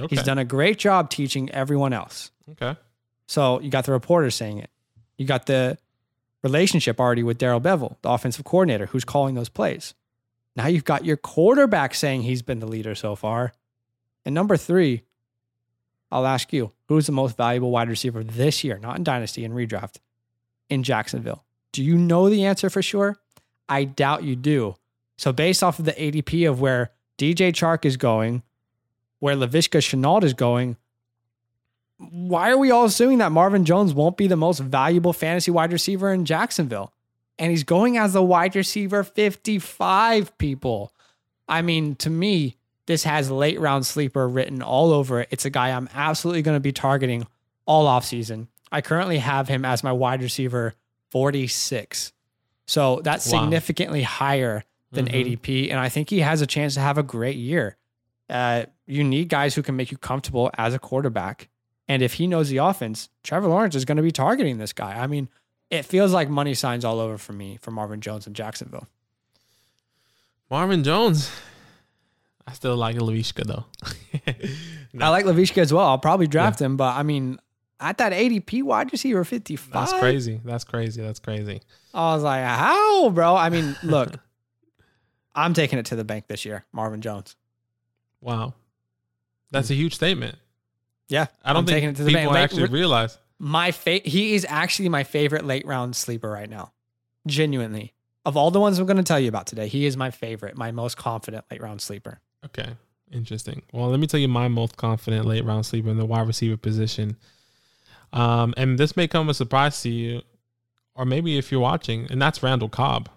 [0.00, 0.14] Okay.
[0.14, 2.30] He's done a great job teaching everyone else.
[2.52, 2.76] Okay.
[3.26, 4.70] So you got the reporter saying it.
[5.18, 5.78] You got the
[6.42, 9.94] relationship already with Darrell Bevell, the offensive coordinator, who's calling those plays.
[10.54, 13.52] Now you've got your quarterback saying he's been the leader so far.
[14.24, 15.02] And number three,
[16.10, 19.54] I'll ask you, who's the most valuable wide receiver this year, not in Dynasty and
[19.54, 19.96] redraft,
[20.70, 21.44] in Jacksonville?
[21.72, 23.18] Do you know the answer for sure?
[23.68, 24.76] I doubt you do.
[25.18, 28.42] So based off of the ADP of where DJ Chark is going,
[29.18, 30.76] where Laviska Shenault is going,
[31.98, 35.72] why are we all assuming that Marvin Jones won't be the most valuable fantasy wide
[35.72, 36.92] receiver in Jacksonville?
[37.38, 40.92] And he's going as the wide receiver 55 people.
[41.48, 42.56] I mean, to me,
[42.86, 45.28] this has late round sleeper written all over it.
[45.30, 47.26] It's a guy I'm absolutely going to be targeting
[47.66, 48.48] all offseason.
[48.72, 50.74] I currently have him as my wide receiver
[51.10, 52.12] 46.
[52.66, 53.40] So that's Wow.
[53.42, 55.14] significantly higher than Mhm.
[55.14, 55.70] ADP.
[55.70, 57.76] And I think he has a chance to have a great year.
[58.28, 61.48] Uh, you need guys who can make you comfortable as a quarterback.
[61.88, 64.98] And if he knows the offense, Trevor Lawrence is going to be targeting this guy.
[64.98, 65.28] I mean,
[65.70, 68.88] it feels like money signs all over for me for Marvin Jones in Jacksonville.
[70.50, 71.30] Marvin Jones.
[72.46, 73.64] I still like Laviska though.
[75.00, 75.86] I like Laviska as well.
[75.86, 77.38] I'll probably draft him, but I mean,
[77.80, 80.40] at that ADP wide receiver 55, That's crazy.
[80.44, 81.02] That's crazy.
[81.02, 81.60] That's crazy.
[81.92, 83.34] I was like, how, bro?
[83.34, 84.14] I mean, look,
[85.34, 87.34] I'm taking it to the bank this year, Marvin Jones.
[88.20, 88.54] Wow.
[89.50, 90.36] That's a huge statement.
[91.08, 92.34] Yeah, I don't I'm think taking it to the people bank.
[92.34, 93.18] Late- actually realize.
[93.38, 96.72] my fa- he is actually my favorite late round sleeper right now.
[97.26, 97.92] Genuinely.
[98.24, 100.56] Of all the ones I'm going to tell you about today, he is my favorite,
[100.56, 102.20] my most confident late round sleeper.
[102.44, 102.70] Okay.
[103.12, 103.62] Interesting.
[103.72, 106.56] Well, let me tell you my most confident late round sleeper in the wide receiver
[106.56, 107.16] position.
[108.12, 110.22] Um, and this may come as a surprise to you,
[110.96, 113.08] or maybe if you're watching, and that's Randall Cobb.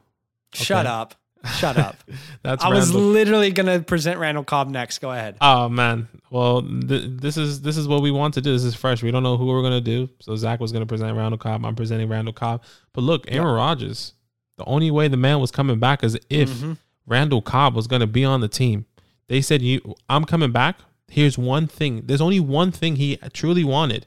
[0.54, 1.16] Shut up.
[1.58, 1.96] Shut up.
[2.44, 3.10] That's I was Randall.
[3.12, 5.00] literally going to present Randall Cobb next.
[5.00, 5.38] Go ahead.
[5.42, 6.08] Oh man.
[6.30, 8.52] Well, th- this is this is what we want to do.
[8.52, 9.02] This is fresh.
[9.02, 10.10] We don't know who we're gonna do.
[10.20, 11.66] So Zach was gonna present Randall Cobb.
[11.66, 12.64] I'm presenting Randall Cobb.
[12.94, 14.14] But look, Aaron Rodgers.
[14.58, 16.78] The only way the man was coming back is if Mhm.
[17.08, 18.86] Randall Cobb was gonna be on the team.
[19.28, 20.80] They said, "You, I'm coming back.
[21.08, 22.04] Here's one thing.
[22.06, 24.06] There's only one thing he truly wanted,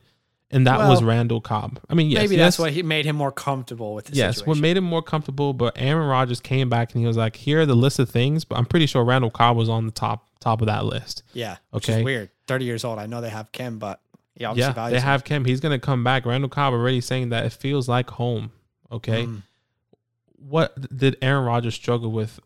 [0.53, 1.81] and that was Randall Cobb.
[1.88, 4.45] I mean, yes, Maybe yes, that's what he made him more comfortable with the Yes,
[4.47, 7.61] what made him more comfortable, but Aaron Rodgers came back and he was like, "Here
[7.62, 10.29] are the list of things," but I'm pretty sure Randall Cobb was on the top
[10.41, 11.23] top of that list.
[11.33, 12.03] yeah, Okay.
[12.03, 12.31] weird.
[12.47, 12.99] Thirty years old.
[12.99, 14.01] I know they have Kim, but
[14.35, 15.03] he Yeah, they him.
[15.03, 15.45] have Kim.
[15.45, 16.27] He's gonna come back.
[16.27, 18.51] Randall Cobb already saying that it feels like home.
[18.91, 19.43] Okay, Mm.
[20.37, 22.41] what did Aaron Rodgers struggle with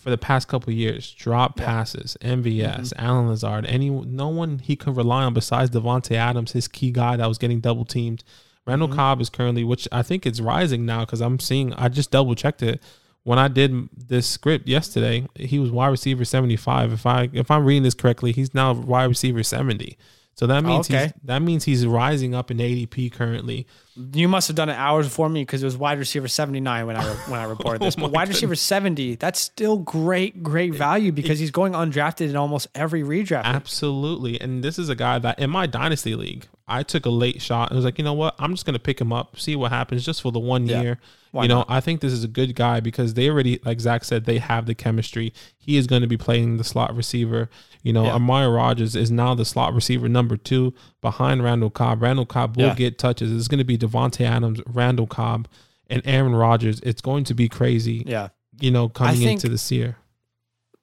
[0.00, 1.12] for the past couple of years?
[1.12, 1.56] Drop.
[1.56, 1.64] Mm-hmm.
[1.64, 6.68] passes, MVS, Allen Lazard, any no one he could rely on besides Davante Adams, his
[6.68, 8.24] key guy that was getting double teamed.
[8.66, 8.96] Randall Mm-hmm.
[8.96, 11.72] Cobb is currently, which I think it's rising now because I'm seeing.
[11.74, 12.82] I just double checked it
[13.24, 15.26] when I did this script yesterday.
[15.34, 16.92] He was wide receiver 75.
[16.92, 19.96] If I if I'm reading this correctly, he's now wide receiver 70.
[20.34, 23.66] So that means he's, that means he's rising up in ADP currently.
[24.14, 26.86] You must have done it hours before me because it was wide receiver seventy nine
[26.86, 27.96] when I when I reported oh this.
[27.98, 32.36] Oh But wide receiver seventy, that's still great, great value because he's going undrafted in
[32.36, 33.44] almost every redraft.
[33.44, 34.40] Absolutely.
[34.40, 37.70] And this is a guy that in my dynasty league, I took a late shot
[37.70, 38.34] and was like, you know what?
[38.38, 40.80] I'm just going to pick him up, see what happens just for the one Yeah.
[40.82, 41.00] year.
[41.32, 41.66] Why you know, not?
[41.70, 44.66] I think this is a good guy because they already, like Zach said, they have
[44.66, 45.32] the chemistry.
[45.58, 47.48] He is going to be playing the slot receiver.
[47.82, 48.14] You know, Yeah.
[48.14, 52.02] Amari Rodgers is now the slot receiver number two behind Randall Cobb.
[52.02, 52.74] Randall Cobb will Yeah.
[52.74, 53.30] get touches.
[53.32, 55.46] It's going to be Davante Adams, Randall Cobb,
[55.88, 56.80] and Aaron Rodgers.
[56.80, 58.28] It's going to be crazy, Yeah.
[58.60, 59.96] you know, coming into this year.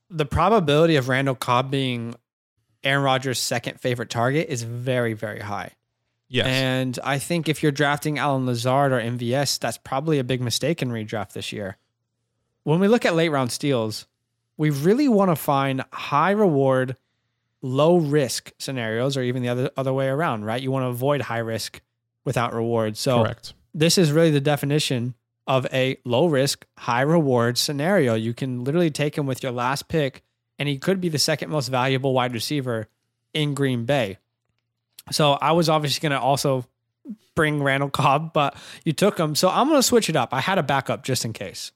[0.10, 2.15] the probability of Randall Cobb being
[2.82, 5.71] Aaron Rodgers' second favorite target is very, very high.
[6.30, 6.48] Yes.
[6.48, 10.82] And I think if you're drafting Allen Lazard or MVS, that's probably a big mistake
[10.82, 11.78] in redraft this year.
[12.63, 14.08] When we look at late round steals,
[14.58, 16.98] we really want to find high reward,
[17.62, 20.62] low risk scenarios, or even the other other way around, right?
[20.62, 21.82] You want to avoid high risk
[22.26, 22.98] without reward.
[22.98, 23.54] So Correct.
[23.74, 25.13] this is really the definition
[25.48, 28.16] of a low risk, high reward scenario.
[28.16, 30.24] You can literally take him with your last pick,
[30.60, 32.90] and he could be the second most valuable wide receiver
[33.34, 34.18] in Green Bay.
[35.12, 36.65] So I was obviously going to also
[37.36, 39.36] bring Randall Cobb, but you took him.
[39.36, 40.34] So I'm going to switch it up.
[40.34, 41.72] I had a backup just in case.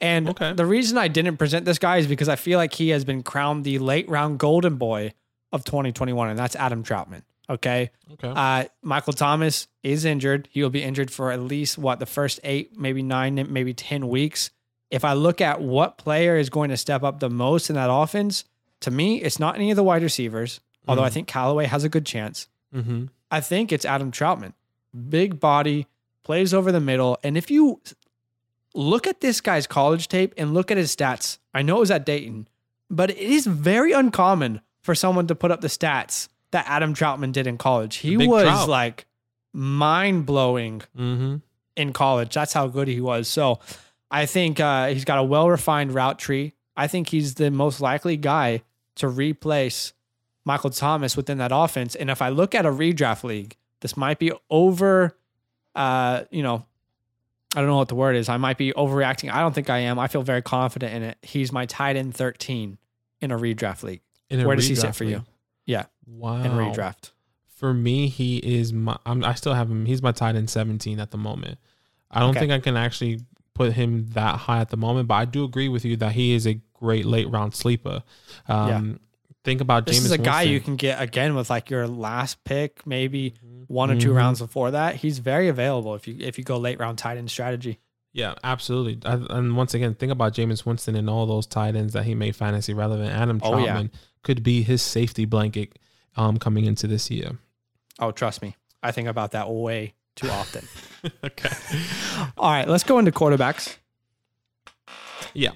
[0.00, 0.52] And Okay.
[0.52, 3.22] the reason I didn't present this guy is because I feel like he has been
[3.22, 5.14] crowned the late round golden boy
[5.52, 7.22] of 2021, and that's Adam Trautman.
[7.48, 7.90] Okay.
[8.12, 8.28] Okay.
[8.34, 10.48] Uh, Michael Thomas is injured.
[10.50, 14.08] He will be injured for at least what the first eight, maybe nine, maybe 10
[14.08, 14.50] weeks.
[14.90, 17.88] If I look at what player is going to step up the most in that
[17.90, 18.44] offense,
[18.80, 21.88] to me, it's not any of the wide receivers, although I think Callaway has a
[21.88, 22.48] good chance.
[22.76, 23.04] Mm-hmm.
[23.30, 24.52] I think it's Adam Trautman.
[25.08, 25.86] Big body,
[26.22, 27.18] plays over the middle.
[27.24, 27.80] And if you
[28.74, 31.90] look at this guy's college tape and look at his stats, I know it was
[31.90, 32.48] at Dayton,
[32.90, 37.32] but it is very uncommon for someone to put up the stats that Adam Trautman
[37.32, 37.96] did in college.
[37.96, 38.68] He Big was Trout.
[38.68, 39.06] like
[39.52, 41.36] mind blowing Mm-hmm.
[41.76, 42.34] in college.
[42.34, 43.26] That's how good he was.
[43.28, 43.58] So
[44.10, 46.52] I think uh, he's got a well refined route tree.
[46.76, 48.62] I think he's the most likely guy
[48.96, 49.92] to replace
[50.46, 51.94] Michael Thomas within that offense.
[51.94, 55.18] And if I look at a redraft league, this might be over,
[55.74, 56.64] uh, you know,
[57.54, 58.28] I don't know what the word is.
[58.28, 59.30] I might be overreacting.
[59.32, 59.98] I don't think I am.
[59.98, 61.18] I feel very confident in it.
[61.22, 62.78] He's my tight end 13
[63.20, 64.00] in a redraft league.
[64.30, 65.24] A Where does he sit redraft for you?
[65.66, 66.42] Yeah, Wow.
[66.42, 67.10] in redraft.
[67.48, 68.96] For me, he is my.
[69.06, 69.86] I'm, I still have him.
[69.86, 71.58] He's my tight end 17 at the moment.
[72.10, 72.40] I don't Okay.
[72.40, 73.20] think I can actually
[73.54, 76.34] put him that high at the moment, but I do agree with you that he
[76.34, 78.02] is a great late round sleeper.
[78.46, 79.00] Um,
[79.46, 82.42] Think about This Jameis is a guy you can get again with like your last
[82.42, 83.34] pick, maybe
[83.68, 84.16] one or two Mhm.
[84.16, 84.96] rounds before that.
[84.96, 87.78] He's very available if you if you go late round tight end strategy.
[88.12, 88.98] Yeah, absolutely.
[89.08, 92.14] I, and once again, think about Jameis Winston and all those tight ends that he
[92.16, 93.12] made fantasy relevant.
[93.12, 93.76] Adam Oh, yeah.
[93.76, 93.90] Trautman
[94.24, 95.78] could be his safety blanket
[96.16, 97.38] um, coming into this year.
[98.00, 100.66] Oh, trust me, I think about that way too often.
[101.24, 101.50] okay.
[102.36, 103.76] All right, let's go into quarterbacks.
[105.34, 105.52] Yeah.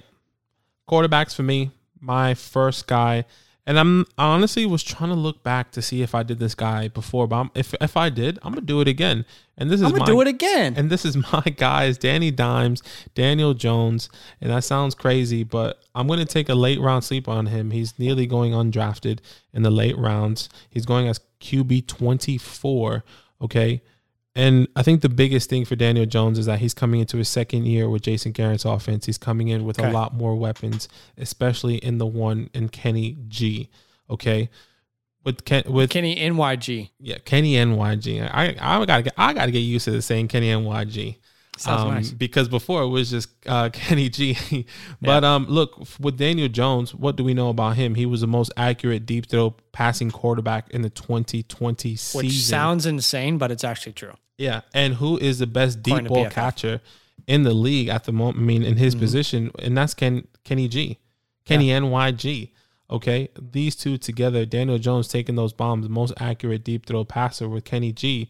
[0.89, 3.25] Quarterbacks for me, my first guy.
[3.67, 6.55] And I'm I honestly was trying to look back to see if I did this
[6.55, 9.23] guy before, but I'm, if if I did, I'm gonna do it again.
[9.57, 10.73] And this is I'm gonna my, do it again.
[10.75, 12.81] And this is my guys, Danny Dimes,
[13.13, 14.09] Daniel Jones,
[14.41, 17.71] and that sounds crazy, but I'm going to take a late round sleep on him.
[17.71, 19.19] He's nearly going undrafted
[19.53, 20.49] in the late rounds.
[20.69, 23.03] He's going as QB 24,
[23.41, 23.81] okay?
[24.35, 27.27] And I think the biggest thing for Daniel Jones is that he's coming into his
[27.27, 29.05] second year with Jason Garrett's offense.
[29.05, 29.89] He's coming in with Okay.
[29.89, 33.69] a lot more weapons, especially in the one in Kenny G,
[34.09, 34.49] okay?
[35.25, 38.21] With Ken, with Kenny NYG yeah, Kenny NYG.
[38.33, 41.17] I I gotta get I gotta get used to the saying Kenny NYG.
[41.57, 42.11] Sounds Um, nice.
[42.11, 44.65] Because before it was just uh, Kenny G.
[45.01, 47.95] but um, look with Daniel Jones, what do we know about him?
[47.95, 52.17] He was the most accurate deep throw passing quarterback in the 2020 season.
[52.27, 54.13] Which sounds insane, but it's actually true.
[54.37, 56.81] yeah, and who is the best deep According ball catcher
[57.27, 58.37] in the league at the moment?
[58.37, 58.83] I mean, in Mm-hmm.
[58.83, 60.97] his position, and that's Ken Kenny G,
[61.45, 62.49] Kenny NYG.
[62.89, 67.63] Okay, these two together, Daniel Jones taking those bombs, most accurate deep throw passer with
[67.63, 68.29] Kenny G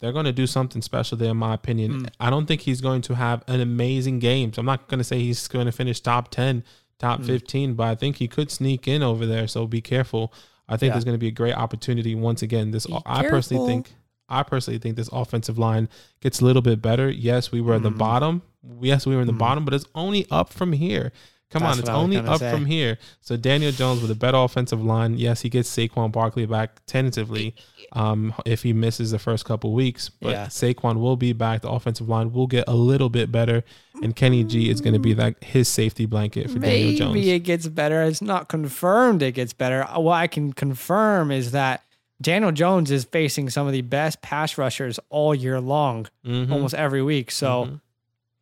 [0.00, 2.02] they're going to do something special there, in my opinion.
[2.02, 2.08] Mm.
[2.18, 4.52] I don't think he's going to have an amazing game.
[4.52, 6.64] So I'm not going to say he's going to finish top 10,
[6.98, 7.26] top Mm.
[7.26, 9.46] 15, but I think he could sneak in over there.
[9.46, 10.32] So be careful.
[10.68, 10.94] I think Yeah.
[10.94, 12.70] there's going to be a great opportunity once again.
[12.70, 13.92] This Be I personally think
[14.32, 15.88] I personally think this offensive line
[16.20, 17.10] gets a little bit better.
[17.10, 17.98] Yes, we were at the Mm.
[17.98, 18.42] bottom.
[18.80, 19.38] Yes, we were in the Mm.
[19.38, 21.10] bottom, but it's only up from here.
[21.50, 22.52] Come That's on, it's what I was only up say.
[22.52, 22.96] from here.
[23.20, 25.14] So Daniel Jones with a better offensive line.
[25.18, 27.56] Yes, he gets Saquon Barkley back tentatively.
[27.92, 30.46] Um, if he misses the first couple weeks, but Yeah.
[30.46, 31.62] Saquon will be back.
[31.62, 33.64] The offensive line will get a little bit better,
[34.00, 37.14] and Kenny G is going to be like his safety blanket for Daniel Jones.
[37.14, 38.00] Maybe it gets better.
[38.04, 39.82] It's not confirmed it gets better.
[39.96, 41.82] What I can confirm is that
[42.22, 46.52] Daniel Jones is facing some of the best pass rushers all year long, Mhm.
[46.52, 47.32] almost every week.
[47.32, 47.80] So Mhm.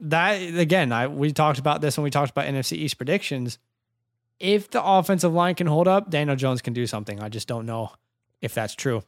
[0.00, 3.58] That again, I we talked about this when we talked about NFC East predictions.
[4.40, 7.20] If the offensive line can hold up, Daniel Jones can do something.
[7.20, 7.90] I just don't know
[8.40, 9.02] if that's true.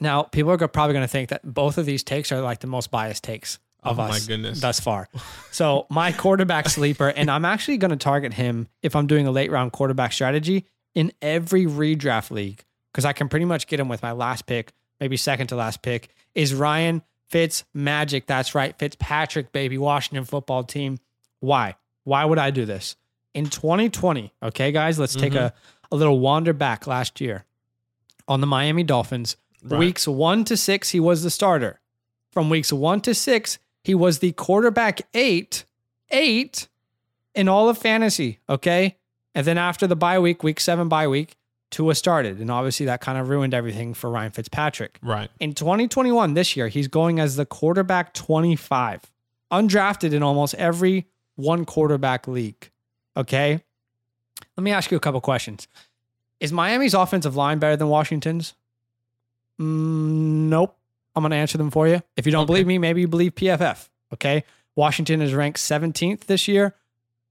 [0.00, 2.66] Now, people are probably going to think that both of these takes are like the
[2.66, 4.60] most biased takes of Oh us my goodness.
[4.60, 5.08] thus far.
[5.50, 9.30] So my quarterback sleeper, and I'm actually going to target him if I'm doing a
[9.30, 13.88] late round quarterback strategy in every redraft league because I can pretty much get him
[13.88, 18.26] with my last pick, maybe second to last pick, is Ryan Fitz Magic.
[18.26, 20.98] That's right, Fitzpatrick, baby, Washington football team.
[21.40, 21.76] Why?
[22.04, 22.94] Why would I do this?
[23.32, 25.46] In 2020, okay, guys, let's take mm-hmm.
[25.46, 25.54] a,
[25.90, 27.44] a little wander back last year
[28.28, 29.36] on the Miami Dolphins.
[29.64, 29.78] Right.
[29.78, 31.80] Weeks one to six, he was the starter.
[32.30, 35.64] From weeks one to six, he was the quarterback eight,
[36.10, 36.68] eight
[37.34, 38.40] in all of fantasy.
[38.48, 38.96] Okay.
[39.34, 41.36] And then after the bye week, week seven bye week,
[41.72, 42.38] Tua started.
[42.38, 44.98] And obviously that kind of ruined everything for Ryan Fitzpatrick.
[45.02, 45.28] Right.
[45.40, 49.10] In 2021, this year, he's going as the quarterback 25,
[49.50, 52.70] undrafted in almost every one quarterback league.
[53.16, 53.62] Okay.
[54.56, 55.66] Let me ask you a couple questions.
[56.38, 58.54] Is Miami's offensive line better than Washington's?
[59.60, 60.76] Mm, nope.
[61.14, 62.02] I'm going to answer them for you.
[62.16, 62.52] If you don't Okay.
[62.54, 63.88] believe me, maybe you believe PFF.
[64.12, 64.44] Okay.
[64.74, 66.74] Washington is ranked 17th this year.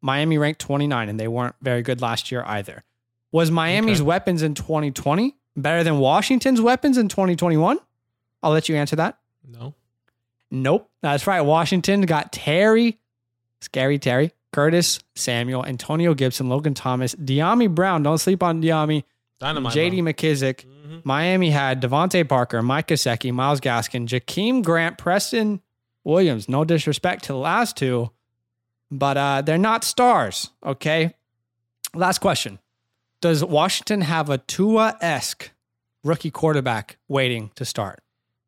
[0.01, 2.83] Miami ranked 29, and they weren't very good last year either.
[3.31, 4.07] Was Miami's Okay.
[4.07, 7.79] weapons in 2020 better than Washington's weapons in 2021?
[8.43, 9.17] I'll let you answer that.
[9.47, 9.73] No.
[10.49, 10.89] Nope.
[11.01, 11.41] That's right.
[11.41, 12.99] Washington got Terry,
[13.61, 18.03] scary Terry, Curtis, Samuel, Antonio Gibson, Logan Thomas, Dyami Brown.
[18.03, 19.03] Don't sleep on Dyami.
[19.39, 19.73] Dynamite.
[19.73, 20.65] JD McKissic.
[20.65, 21.01] Mhm.
[21.05, 25.61] Miami had DeVante Parker, Mike Gesicki, Myles Gaskin, Jakeem Grant, Preston
[26.03, 26.49] Williams.
[26.49, 28.11] No disrespect to the last two,
[28.91, 30.51] but uh, they're not stars.
[30.63, 31.13] Okay.
[31.95, 32.59] Last question:
[33.21, 35.51] Does Washington have a Tua esque
[36.03, 38.01] rookie quarterback waiting to start?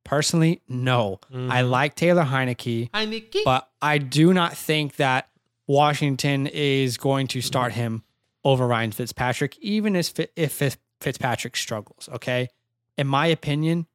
[0.03, 1.19] Personally, no.
[1.31, 1.69] I Mhm.
[1.69, 3.43] like Taylor Heinicke, Heinicke.
[3.45, 5.29] but I do not think that
[5.67, 8.03] Washington is going to start him
[8.43, 12.09] over Ryan Fitzpatrick, even if, if Fitzpatrick struggles.
[12.11, 12.49] Okay.
[12.97, 13.87] In my opinion,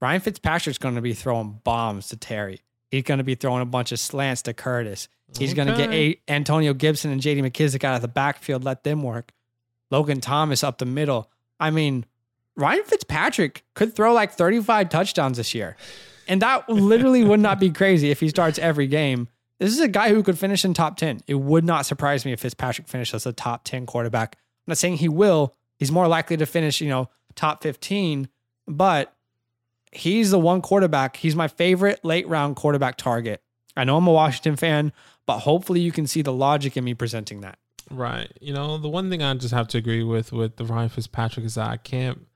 [0.00, 2.60] Ryan Fitzpatrick's going to be throwing bombs to Terry.
[2.90, 5.08] He's going to be throwing a bunch of slants to Curtis.
[5.36, 9.02] He's going to get Antonio Gibson and JD McKissic out of the backfield, let them
[9.02, 9.32] work.
[9.90, 11.30] Logan Thomas up the middle.
[11.58, 12.06] I mean,
[12.56, 15.76] Ryan Fitzpatrick could throw like 35 touchdowns this year.
[16.28, 19.28] And that literally would not be crazy if he starts every game.
[19.58, 21.20] This is a guy who could finish in top 10.
[21.26, 24.36] It would not surprise me if Fitzpatrick finished as a top 10 quarterback.
[24.36, 25.54] I'm not saying he will.
[25.78, 28.28] He's more likely to finish, you know, top 15,
[28.66, 29.14] but
[29.92, 31.16] he's the one quarterback.
[31.16, 33.42] He's my favorite late round quarterback target.
[33.76, 34.92] I know I'm a Washington fan,
[35.26, 37.58] but hopefully you can see the logic in me presenting that.
[37.90, 38.30] Right.
[38.40, 41.44] You know, the one thing I just have to agree with with the Ryan Fitzpatrick
[41.44, 42.26] is that I can't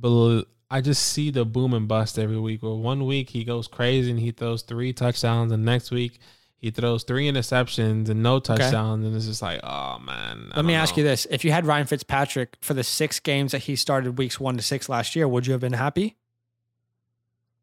[0.00, 2.62] believe I just see the boom and bust every week.
[2.62, 6.18] Where one week he goes crazy and he throws three touchdowns, and next week
[6.56, 10.50] he throws three interceptions and no touchdowns, and it's just like, oh man.
[10.56, 11.26] Let me ask you this.
[11.30, 14.62] If you had Ryan Fitzpatrick for the six games that he started weeks one to
[14.62, 16.16] six last year, would you have been happy?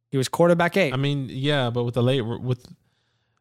[0.09, 0.93] He was quarterback eight.
[0.93, 2.65] I mean, yeah, but with the late with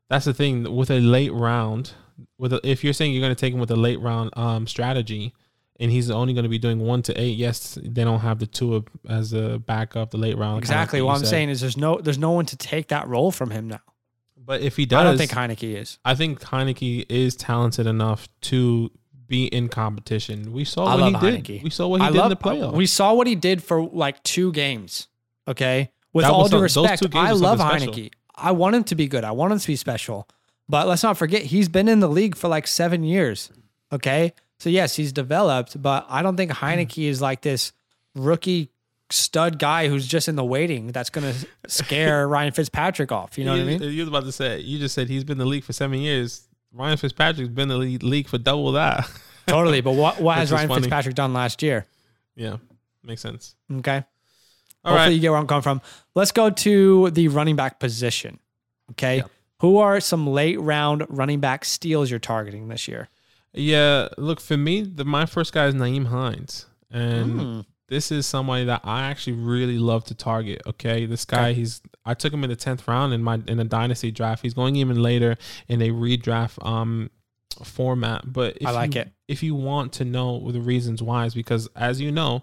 [0.08, 1.92] that's the thing with a late round.
[2.38, 4.66] With a, if you're saying you're going to take him with a late round um
[4.66, 5.32] strategy,
[5.78, 7.36] and he's only going to be doing one to eight.
[7.36, 10.52] Yes, they don't have the two as a backup, the late round.
[10.52, 11.02] kind of exactly.
[11.02, 11.28] What I'm said.
[11.28, 13.80] saying is there's no there's no one to take that role from him now.
[14.36, 15.98] But if he does, I don't think Heinicke is.
[16.04, 18.90] I think Heinicke is talented enough to
[19.26, 20.52] be in competition.
[20.52, 21.44] We saw I what love he did.
[21.44, 21.62] Heinicke.
[21.62, 22.74] We saw what he I did love in the playoffs.
[22.74, 25.06] We saw what he did for like two games.
[25.46, 25.92] Okay.
[26.12, 27.92] With That all due some- respect, I love something special.
[27.94, 28.12] Heinicke.
[28.34, 29.22] I want him to be good.
[29.22, 30.28] I want him to be special.
[30.70, 33.50] But let's not forget, he's been in the league for like seven years.
[33.92, 34.32] Okay.
[34.60, 36.64] So yes, he's developed, but I don't think hmm.
[36.64, 37.72] Heinicke is like this
[38.14, 38.70] rookie
[39.10, 41.34] stud guy who's just in the waiting that's gonna
[41.66, 43.36] scare Ryan Fitzpatrick off.
[43.36, 43.82] You know what I mean?
[43.82, 44.60] You was about to say.
[44.60, 46.46] You just said he's been in the league for seven years.
[46.72, 49.10] Ryan Fitzpatrick's been in the league- for double that.
[49.48, 49.80] Totally.
[49.80, 50.82] But what, what has Ryan funny.
[50.82, 51.86] Fitzpatrick done last year?
[52.36, 52.58] yeah,
[53.02, 53.56] makes sense.
[53.78, 54.04] Okay.
[54.84, 55.14] All Hopefully right.
[55.14, 55.80] you get where I'm coming from.
[56.14, 58.38] Let's go to the running back position.
[58.92, 59.16] Okay.
[59.18, 59.24] Yeah.
[59.60, 63.08] Who are some late round running back steals you're targeting this year?
[63.52, 64.82] Yeah, look for me.
[64.82, 67.60] The, my first guy is Nyheim Hines, and Hmm.
[67.88, 70.62] this is somebody that I actually really love to target.
[70.66, 71.54] Okay, this guy, Okay.
[71.60, 74.42] he's I took him in the tenth round in my in a dynasty draft.
[74.42, 75.36] He's going even later
[75.68, 77.10] in a redraft um
[77.64, 78.32] format.
[78.32, 79.12] But if I like you, it.
[79.28, 82.42] If you want to know the reasons why, is because as you know.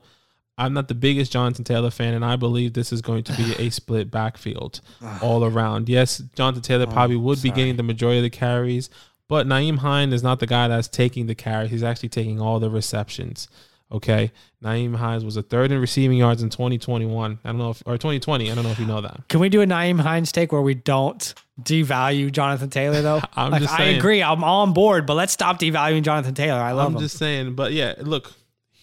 [0.57, 3.53] I'm not the biggest Jonathan Taylor fan, and I believe this is going to be
[3.59, 4.81] a split backfield
[5.21, 5.87] all around.
[5.87, 8.89] Yes, Jonathan Taylor oh, probably would be Oh, getting the majority of the carries,
[9.27, 11.67] but Nyheim Hines is not the guy that's taking the carry.
[11.67, 13.47] He's actually taking all the receptions.
[13.91, 14.31] Okay.
[14.63, 17.39] Nyheim Hines was a third in receiving yards in 2021.
[17.43, 18.51] I don't know if, or 2020.
[18.51, 19.27] I don't know if you know that.
[19.29, 23.21] Can we do a Nyheim Hines take where we don't devalue Jonathan Taylor though?
[23.35, 24.21] I'm like, just I agree.
[24.23, 26.59] I'm on board, but let's stop devaluing Jonathan Taylor.
[26.59, 26.95] I love him.
[26.95, 27.05] I'm him.
[27.05, 27.55] just saying.
[27.55, 28.33] But yeah, look,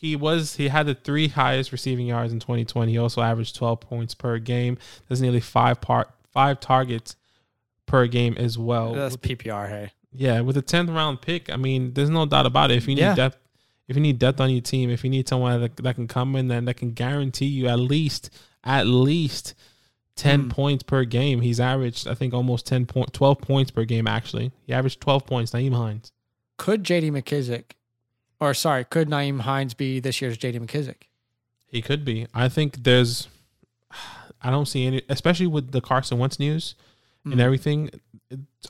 [0.04, 2.92] he was, he had the three highest receiving yards in 2020.
[2.92, 4.76] He also averaged 12 points per game.
[5.08, 7.16] That's nearly five part, five targets
[7.86, 8.92] per game as well.
[8.94, 9.68] That's PPR.
[9.68, 12.76] Hey, Yeah, with a tenth round pick, I mean, there's no doubt about it.
[12.76, 13.14] If you need Yeah.
[13.14, 13.38] depth,
[13.88, 16.36] if you need depth on your team, if you need someone that, that can come
[16.36, 18.30] in and that can guarantee you at least
[18.62, 19.54] at least
[20.16, 20.50] ten Mm.
[20.50, 24.06] points per game, he's averaged I think almost ten point, twelve points per game.
[24.06, 25.50] Actually, he averaged twelve points.
[25.52, 26.12] Nyheim Hines.
[26.56, 27.72] could JD McKissic,
[28.40, 31.08] or sorry, could Nyheim Hines be this year's JD McKissic?
[31.66, 32.26] He could be.
[32.34, 33.28] I think there's.
[34.42, 36.74] I don't see any, especially with the Carson Wentz news
[37.24, 37.40] and Mm.
[37.40, 37.90] everything.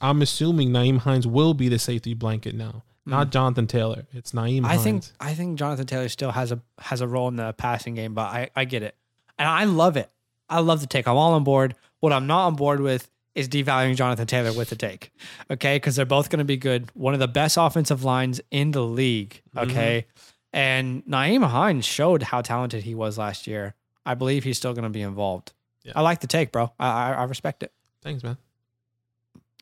[0.00, 4.06] I'm assuming Nyheim Hines will be the safety blanket now, not Jonathan Taylor.
[4.12, 4.60] It's Nyheim.
[4.62, 4.64] Mm.
[4.66, 4.82] I Hines.
[4.84, 8.14] think I think Jonathan Taylor still has a has a role in the passing game,
[8.14, 8.94] but I I get it,
[9.38, 10.10] and I love it.
[10.48, 11.08] I love the take.
[11.08, 11.74] I'm all on board.
[12.00, 15.10] What I'm not on board with is devaluing Jonathan Taylor with the take.
[15.50, 16.88] Okay, because they're both going to be good.
[16.94, 19.42] One of the best offensive lines in the league.
[19.56, 20.06] Okay,
[20.52, 23.74] and Nyheim Hines showed how talented he was last year.
[24.06, 25.52] I believe he's still going to be involved.
[25.82, 25.92] Yeah.
[25.96, 26.72] I like the take, bro.
[26.78, 27.72] I, I I respect it.
[28.02, 28.36] Thanks, man.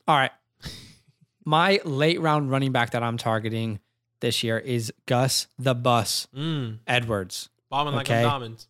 [0.07, 0.33] All right.
[1.45, 3.81] My late round running back that I'm targeting
[4.21, 6.79] this year is Gus the Bus Mm.
[6.87, 7.49] Edwards.
[7.71, 8.19] Bombing like Okay.
[8.19, 8.69] I'm diamonds.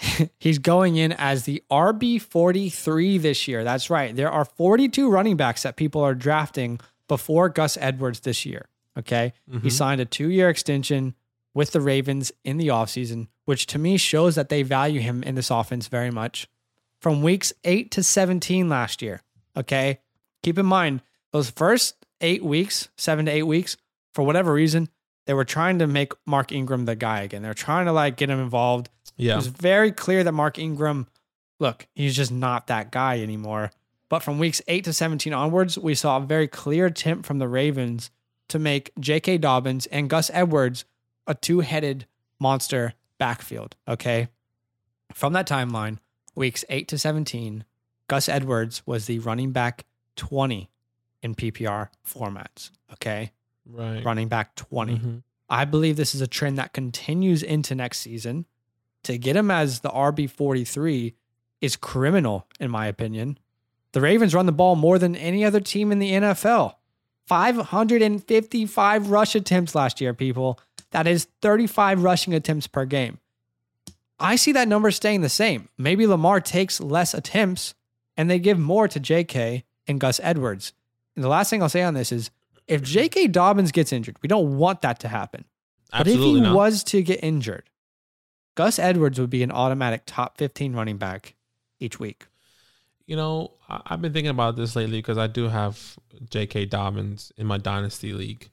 [0.38, 3.64] He's going in as the RB43 this year.
[3.64, 4.14] That's right.
[4.14, 8.66] There are 42 running backs that people are drafting before Gus Edwards this year.
[8.98, 9.32] Okay.
[9.50, 9.72] He Mhm.
[9.72, 11.14] signed a two year extension
[11.54, 15.34] with the Ravens in the offseason, which to me shows that they value him in
[15.34, 16.48] this offense very much.
[17.00, 19.22] From weeks 8 to 17 last year.
[19.56, 19.98] Okay.
[20.42, 23.76] Keep in mind, those first eight weeks, seven to eight weeks,
[24.14, 24.88] for whatever reason,
[25.26, 27.42] they were trying to make Mark Ingram the guy again.
[27.42, 28.88] They're trying to like get him involved.
[29.20, 29.36] It Yeah.
[29.36, 31.06] was very clear that Mark Ingram,
[31.58, 33.70] look, he's just not that guy anymore.
[34.08, 37.46] But from weeks 8 to 17 onwards, we saw a very clear attempt from the
[37.48, 38.10] Ravens
[38.48, 39.38] to make J.K.
[39.38, 40.84] Dobbins and Gus Edwards
[41.26, 42.06] a two headed
[42.40, 43.76] monster backfield.
[43.86, 44.28] Okay.
[45.12, 45.98] From that timeline,
[46.34, 47.64] weeks 8 to 17,
[48.08, 49.84] Gus Edwards was the running back
[50.16, 50.68] 20
[51.22, 52.70] in PPR formats.
[52.94, 53.30] Okay.
[53.66, 54.04] Right.
[54.04, 54.96] Running back 20.
[54.98, 55.22] Mhm.
[55.48, 58.46] I believe this is a trend that continues into next season.
[59.04, 61.14] To get him as the RB43
[61.60, 63.38] is criminal, in my opinion.
[63.92, 66.74] The Ravens run the ball more than any other team in the NFL.
[67.26, 70.58] 555 rush attempts last year, people.
[70.90, 73.18] That is 35 rushing attempts per game.
[74.18, 75.68] I see that number staying the same.
[75.78, 77.74] Maybe Lamar takes less attempts
[78.16, 80.72] and they give more to JK and Gus Edwards.
[81.16, 82.30] And the last thing I'll say on this is
[82.66, 83.28] if J.K.
[83.28, 85.44] Dobbins gets injured, we don't want that to happen.
[85.90, 86.54] But if he not.
[86.54, 87.69] was to get injured,
[88.54, 91.34] Gus Edwards would be an automatic top 15 running back
[91.78, 92.26] each week.
[93.06, 95.98] you know, I've been thinking about this lately because I do have
[96.30, 96.66] J.K.
[96.66, 98.50] Dobbins in my dynasty league,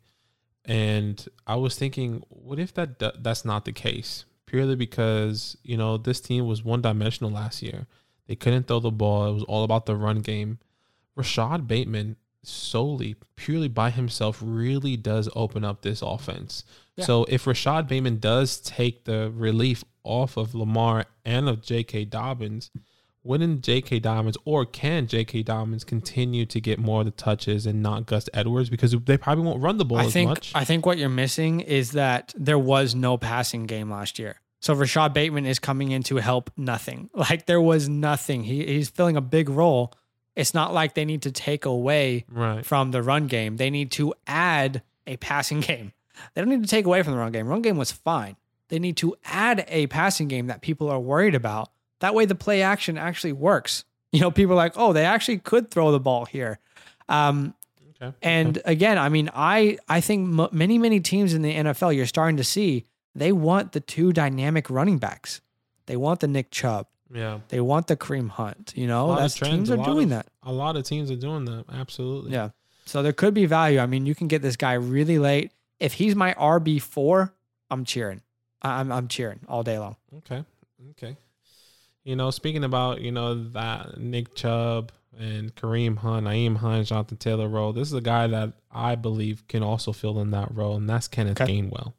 [0.66, 4.26] and I was thinking, what if that that's not the case?
[4.48, 7.86] Purely because you know this team was one dimensional last year.
[8.28, 9.30] They couldn't throw the ball.
[9.30, 10.58] It was all about the run game.
[11.16, 16.64] Rashod Bateman solely, purely by himself, really does open up this offense.
[16.98, 17.06] Yeah.
[17.06, 22.06] So if Rashod Bateman does take the relief off of Lamar and of J.K.
[22.06, 22.72] Dobbins,
[23.24, 24.00] wouldn't J.K.
[24.00, 25.44] Dobbins or can J.K.
[25.44, 29.44] Dobbins continue to get more of the touches and not Gus Edwards because they probably
[29.44, 30.52] won't run the ball I as think much?
[30.56, 34.40] I think what you're missing is that there was no passing game last year.
[34.60, 37.10] So Rashod Bateman is coming in to help nothing.
[37.18, 38.44] Like there was nothing.
[38.44, 39.94] He he's filling a big role.
[40.36, 42.66] It's not like they need to take away right.
[42.66, 43.58] from the run game.
[43.58, 45.92] They need to add a passing game.
[46.34, 47.48] They don't need to take away from the run game.
[47.48, 48.36] Run game was fine.
[48.70, 51.70] They need to add a passing game that people are worried about.
[52.00, 53.84] That way, the play action actually works.
[54.12, 56.60] You know, people are like, oh, they actually could throw the ball here.
[57.10, 57.54] Um,
[58.00, 58.16] Okay.
[58.22, 62.06] and again, I mean, I I think m- many many teams in the NFL you're
[62.06, 65.42] starting to see they want the two dynamic running backs.
[65.88, 66.86] They want the Nick Chubb.
[67.12, 67.40] Yeah.
[67.50, 68.74] They want the Kareem Hunt.
[68.76, 70.28] You know, that's trends, teams are doing of- that.
[70.44, 71.66] A lot of teams are doing that.
[71.74, 72.34] Absolutely.
[72.34, 72.50] Yeah.
[72.86, 73.80] So there could be value.
[73.80, 75.52] I mean, you can get this guy really late.
[75.80, 77.34] If he's my RB four,
[77.70, 78.22] I'm cheering.
[78.62, 79.96] I'm I'm cheering all day long.
[80.18, 80.44] Okay.
[80.92, 81.16] Okay.
[82.04, 87.18] You know, speaking about, you know, that Nick Chubb and Kareem Hunt, Nyheim Hunt, Jonathan
[87.18, 90.78] Taylor role, this is a guy that I believe can also fill in that role,
[90.78, 91.52] and that's Kenneth Okay.
[91.62, 91.94] Gainwell.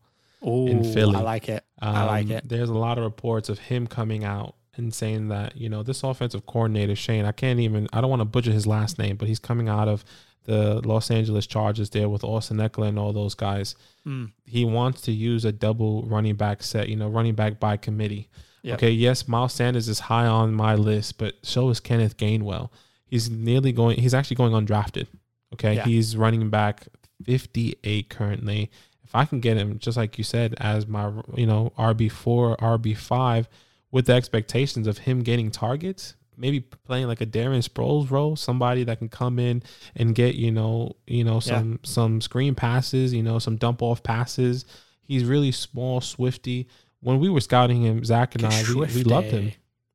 [0.46, 1.16] Ooh, Philly.
[1.16, 1.62] I like it.
[1.80, 2.48] I like Um, it.
[2.48, 6.02] There's a lot of reports of him coming out and saying that, you know, this
[6.04, 9.26] offensive coordinator, Shane, I can't even, I don't want to butcher his last name, but
[9.28, 10.04] he's coming out of
[10.48, 13.76] the Los Angeles Chargers there with Austin Ekeler and all those guys.
[14.06, 14.32] Mm.
[14.46, 18.30] He wants to use a double running back set, you know, running back by committee.
[18.62, 18.78] Yep.
[18.78, 22.70] Okay, yes, Miles Sanders is high on my list, but so is Kenneth Gainwell.
[23.06, 25.06] He's nearly going, he's actually going undrafted.
[25.52, 25.84] Okay, Yeah.
[25.84, 26.88] he's running back
[27.24, 28.70] 58 currently.
[29.04, 33.46] If I can get him, just like you said, as my, you know, RB4, RB5,
[33.90, 38.84] with the expectations of him getting targets, maybe playing like a Darren Sproles role, somebody
[38.84, 39.62] that can come in
[39.96, 44.02] and get, you know, you know, some some screen passes, you know, some dump off
[44.02, 44.64] passes.
[45.02, 46.68] He's really small, swifty.
[47.00, 49.52] When we were scouting him, Zach and I, we, we loved him.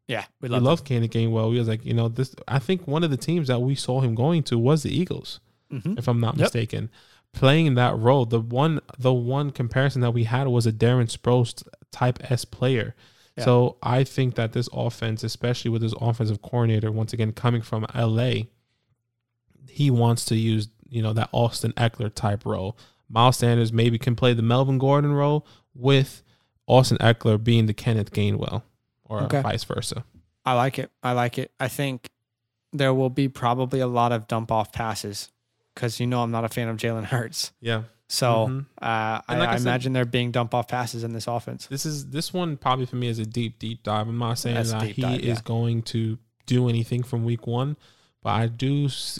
[0.08, 0.64] Yeah, we loved, We love.
[0.64, 1.50] loved Kenneth Gainwell.
[1.52, 2.36] We was like, you know, this.
[2.48, 5.39] I think one of the teams that we saw him going to was the Eagles,
[5.72, 5.98] Mhm.
[5.98, 6.41] if I'm not Yep.
[6.46, 6.89] mistaken.
[7.32, 11.64] Playing that role, the one the one comparison that we had was a Darren Sproles
[11.91, 12.96] type S player.
[13.38, 13.46] Yeah.
[13.46, 17.86] So I think that this offense, especially with his offensive coordinator, once again coming from
[17.96, 18.44] LA,
[19.68, 22.78] he wants to use you know that Austin Ekeler type role.
[23.10, 26.24] Miles Sanders maybe can play the Melvin Gordon role with
[26.68, 28.64] Austin Ekeler being the Kenneth Gainwell,
[29.06, 29.42] or Okay.
[29.42, 30.06] vice versa.
[30.46, 30.92] I like it.
[31.02, 31.52] I like it.
[31.60, 32.10] I think
[32.72, 35.32] there will be probably a lot of dump off passes
[35.74, 37.52] because you know I'm not a fan of Jalen Hurts.
[37.60, 37.84] Yeah.
[38.14, 38.66] So Mhm.
[38.80, 41.66] uh, I, like I I said- imagine there being dump off passes in this offense.
[41.66, 44.07] This is this one probably for me is a deep deep dive.
[44.07, 45.41] I'm not saying That's that he dive, is yeah.
[45.43, 47.76] going to do anything from week one,
[48.22, 49.20] but I do s-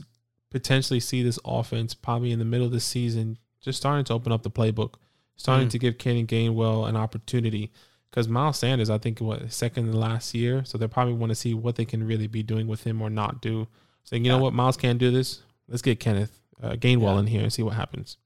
[0.52, 4.32] potentially see this offense probably in the middle of the season just starting to open
[4.32, 4.96] up the playbook,
[5.38, 5.72] starting Mm.
[5.72, 7.72] to give Kenny Gainwell an opportunity.
[8.12, 11.36] Because Miles Sanders, I think, what second to last year, so they probably want to
[11.36, 13.68] see what they can really be doing with him or not do.
[14.04, 15.42] Saying, you know what, Miles can't do this.
[15.68, 17.20] Let's get Kenneth uh, Gainwell Yeah.
[17.22, 18.18] in here and see what happens.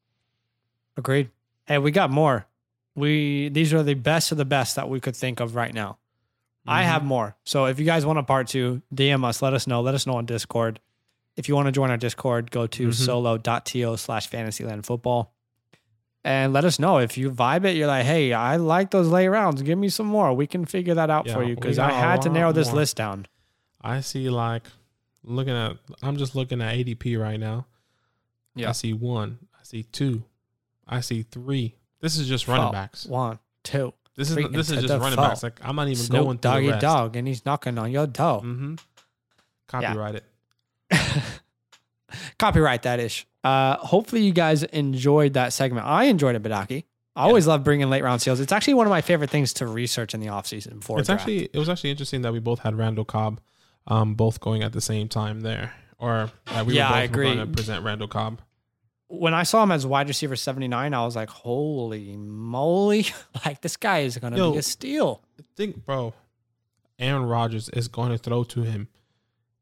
[0.98, 1.30] Agreed.
[1.66, 2.46] Hey, we got more.
[2.96, 5.98] We these are the best of the best that we could think of right now.
[6.66, 6.90] I Mm-hmm.
[6.92, 7.36] have more.
[7.46, 9.42] So if you guys want a part two, DM us.
[9.42, 9.82] Let us know.
[9.82, 10.80] Let us know on Discord.
[11.38, 12.94] If you want to join our Discord, go to Mhm.
[12.94, 15.32] solo.to slash fantasyland football.
[16.24, 17.78] And let us know if you vibe it.
[17.78, 19.62] You're like, hey, I like those late rounds.
[19.62, 20.34] Give me some more.
[20.34, 22.78] We can figure that out Yeah, for you because I had to narrow this more.
[22.78, 23.28] list down.
[23.80, 24.64] I see like
[25.24, 27.68] looking at I'm just looking at ADP right now.
[28.56, 28.70] Yeah.
[28.70, 30.24] I see one, I see two,
[30.88, 31.76] I see three.
[32.02, 32.72] This is just running Foul.
[32.72, 33.06] backs.
[33.06, 33.94] One, two.
[34.16, 35.30] This is this is just running foul.
[35.30, 35.44] backs.
[35.44, 36.82] Like I'm not even Snoop going through doggy the rest.
[36.82, 38.42] dog, and he's knocking on your door.
[38.42, 38.76] Mm-hmm.
[39.68, 40.24] Copyright it.
[42.40, 43.28] Copyright that ish.
[43.44, 45.86] Uh, hopefully you guys enjoyed that segment.
[45.86, 46.86] I enjoyed it, Badaki.
[47.16, 48.40] I always love bringing late round sales.
[48.40, 51.46] It's actually one of my favorite things to research in the offseason before It's actually
[51.52, 53.42] it was actually interesting that we both had Randall Cobb,
[53.88, 57.02] um, both going at the same time there, or that we Yeah, were both I
[57.04, 57.26] agree.
[57.36, 58.40] going to present Randall Cobb.
[59.10, 63.06] When I saw him as wide receiver 79, I was like, holy moly.
[63.46, 65.22] like, this guy is going to be a steal.
[65.56, 66.14] Think, bro,
[67.00, 68.90] Aaron Rodgers is going to throw to him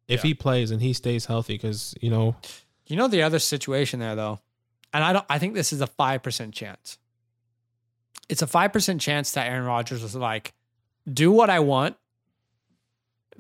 [0.08, 0.30] if Yeah.
[0.30, 1.56] he plays and he stays healthy.
[1.56, 2.36] Because you know,
[2.88, 4.40] You know, the other situation there, though,
[4.94, 6.98] and I don't, I think this is a 5% chance.
[8.30, 10.54] It's a 5% chance that Aaron Rodgers was like,
[11.12, 11.96] do what I want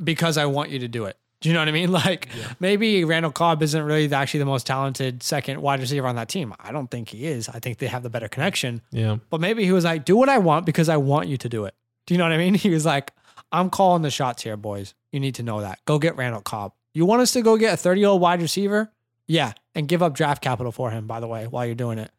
[0.03, 1.17] because I want you to do it.
[1.41, 1.91] Do you know what I mean?
[2.05, 2.53] Like, Yeah.
[2.59, 6.53] maybe Randall Cobb isn't really actually the most talented second wide receiver on that team.
[6.59, 7.49] I don't think he is.
[7.49, 8.81] I think they have the better connection.
[8.91, 11.49] yeah, But maybe he was like, do what I want because I want you to
[11.49, 11.75] do it.
[12.07, 12.53] Do you know what I mean?
[12.65, 13.11] He was like,
[13.51, 14.93] I'm calling the shots here, boys.
[15.11, 15.79] You need to know that.
[15.85, 16.73] Go get Randall Cobb.
[16.93, 18.91] You want us to go get a 30 year old wide receiver?
[19.27, 19.53] Yeah.
[19.75, 22.11] And give up draft capital for him, by the way, while you're doing it.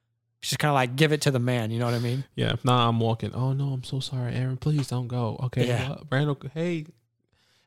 [0.43, 1.71] Just kind of like give it to the man.
[1.71, 2.25] You know what I mean?
[2.37, 3.33] Yeah, if not, I'm walking.
[3.35, 4.57] Oh no, I'm so sorry, Aaron.
[4.59, 5.39] Please don't go.
[5.45, 5.97] Okay, Yeah.
[6.13, 6.39] Randall.
[6.55, 6.85] Hey,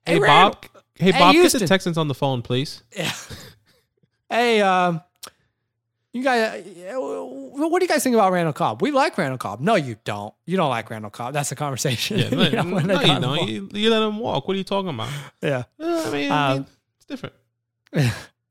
[0.10, 0.66] Hey, hey, Bob.
[0.96, 1.34] Hey, Hey, Bob.
[1.34, 1.60] Get Houston.
[1.62, 2.84] the Texans on the phone, please.
[2.96, 3.12] Yeah.
[4.30, 5.02] hey, um,
[6.12, 8.82] you guys, uh, what do you guys think about Randall Cobb?
[8.82, 9.60] We like Randall Cobb.
[9.62, 10.34] No, you don't.
[10.46, 11.34] You don't like Randall Cobb.
[11.34, 12.18] That's the conversation.
[12.20, 14.48] Yeah, You no, know, no, you You, you let him walk.
[14.48, 15.10] What are you talking about?
[15.42, 15.64] Yeah.
[15.80, 16.66] Uh, I mean, I Um, mean,
[16.98, 17.36] it's different.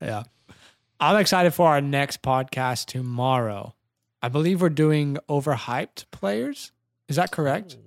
[0.01, 0.23] yeah.
[1.01, 3.73] I'm excited for our next podcast tomorrow.
[4.21, 6.71] I believe we're doing overhyped players.
[7.07, 7.77] Is that correct?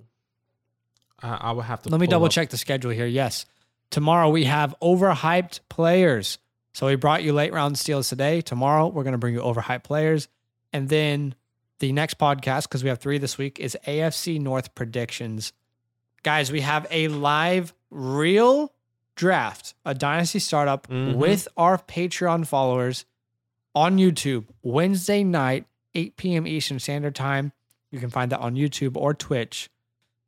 [1.21, 1.89] I, I would have to.
[1.89, 2.31] Let me double up.
[2.31, 3.05] check the schedule here.
[3.05, 3.45] Yes.
[3.93, 6.39] Tomorrow we have overhyped players.
[6.73, 8.41] So we brought you late round steals today.
[8.41, 10.27] Tomorrow we're going to bring you overhyped players.
[10.73, 11.35] And then
[11.77, 15.53] the next podcast, because we have three this week, is AFC North predictions.
[16.23, 18.73] guys, we have a live real
[19.15, 21.15] draft, a dynasty startup Mhm.
[21.17, 23.05] with our Patreon followers
[23.75, 26.47] on YouTube Wednesday night, 8 p.m.
[26.47, 27.51] Eastern Standard Time.
[27.91, 29.69] You can find that on YouTube or Twitch.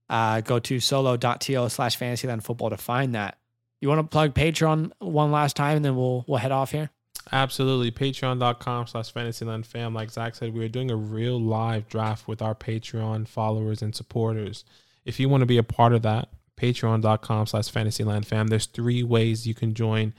[0.08, 3.40] Uh, go to solo.to slash fantasyland football to find that.
[3.82, 6.90] You want to plug Patreon one last time and then we'll we'll head off here?
[7.32, 7.92] Absolutely.
[7.92, 9.94] Patreon.com slash Fantasyland fam.
[9.94, 13.96] Like Zach said, we are doing a real live draft with our Patreon followers and
[13.96, 14.64] supporters.
[15.06, 18.48] If you want to be a part of that, patreon.com slash Fantasyland fam.
[18.48, 20.14] There's three ways you can join.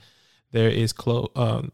[0.51, 1.71] There is clo- um,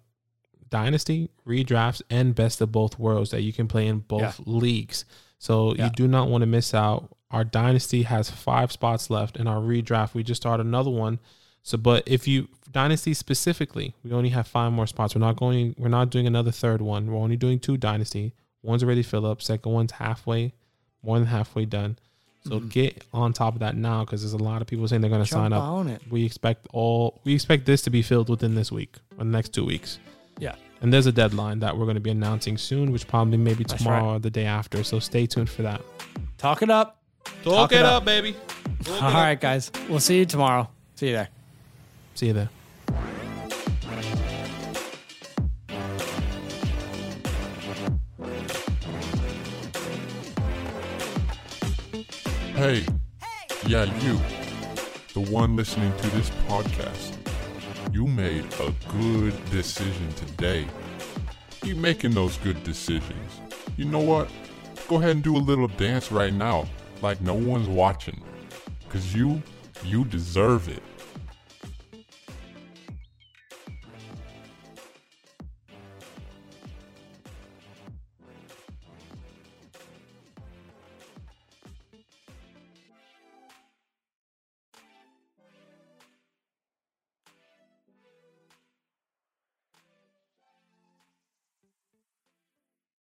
[0.70, 4.32] Dynasty, redrafts, and best of both worlds that you can play in both Yeah.
[4.46, 5.06] leagues.
[5.38, 5.86] So Yeah.
[5.86, 7.16] you do not want to miss out.
[7.30, 11.20] Our Dynasty has five spots left, and our redraft, we just started another one.
[11.64, 15.16] So, but if you dynasty specifically, we only have five more spots.
[15.16, 15.76] We're not going.
[15.78, 17.08] We're not doing another third one.
[17.08, 18.34] We're only doing two dynasty.
[18.62, 19.42] One's already filled up.
[19.42, 20.54] Second one's halfway,
[21.02, 21.98] more than halfway done.
[22.46, 22.70] So Mhm.
[22.70, 25.24] get on top of that now because there's a lot of people saying they're going
[25.24, 25.64] to sign up.
[25.64, 26.02] on it.
[26.10, 27.22] We expect all.
[27.24, 29.98] We expect this to be filled within this week or the next two weeks.
[30.40, 30.56] Yeah.
[30.82, 33.82] And there's a deadline that we're going to be announcing soon, which probably maybe That's
[33.82, 34.84] tomorrow or the day after.
[34.84, 35.82] So stay tuned for that.
[36.38, 37.02] Talk it up.
[37.44, 38.02] Talk, it it up.
[38.02, 38.34] up, baby.
[38.84, 39.40] Talk it All up.
[39.40, 39.72] guys.
[39.90, 40.70] We'll see you tomorrow.
[40.96, 41.30] See you there.
[42.16, 42.50] See you there.
[52.56, 52.86] Hey,
[53.68, 54.20] yeah, you,
[55.14, 57.14] the one listening to this podcast,
[57.92, 60.68] you made a good decision today.
[61.62, 63.42] Keep making those good decisions.
[63.76, 64.30] You know what?
[64.88, 66.68] Go ahead and do a little dance right now,
[67.02, 68.22] like no one's watching.
[68.84, 69.42] Because you,
[69.84, 70.84] you deserve it.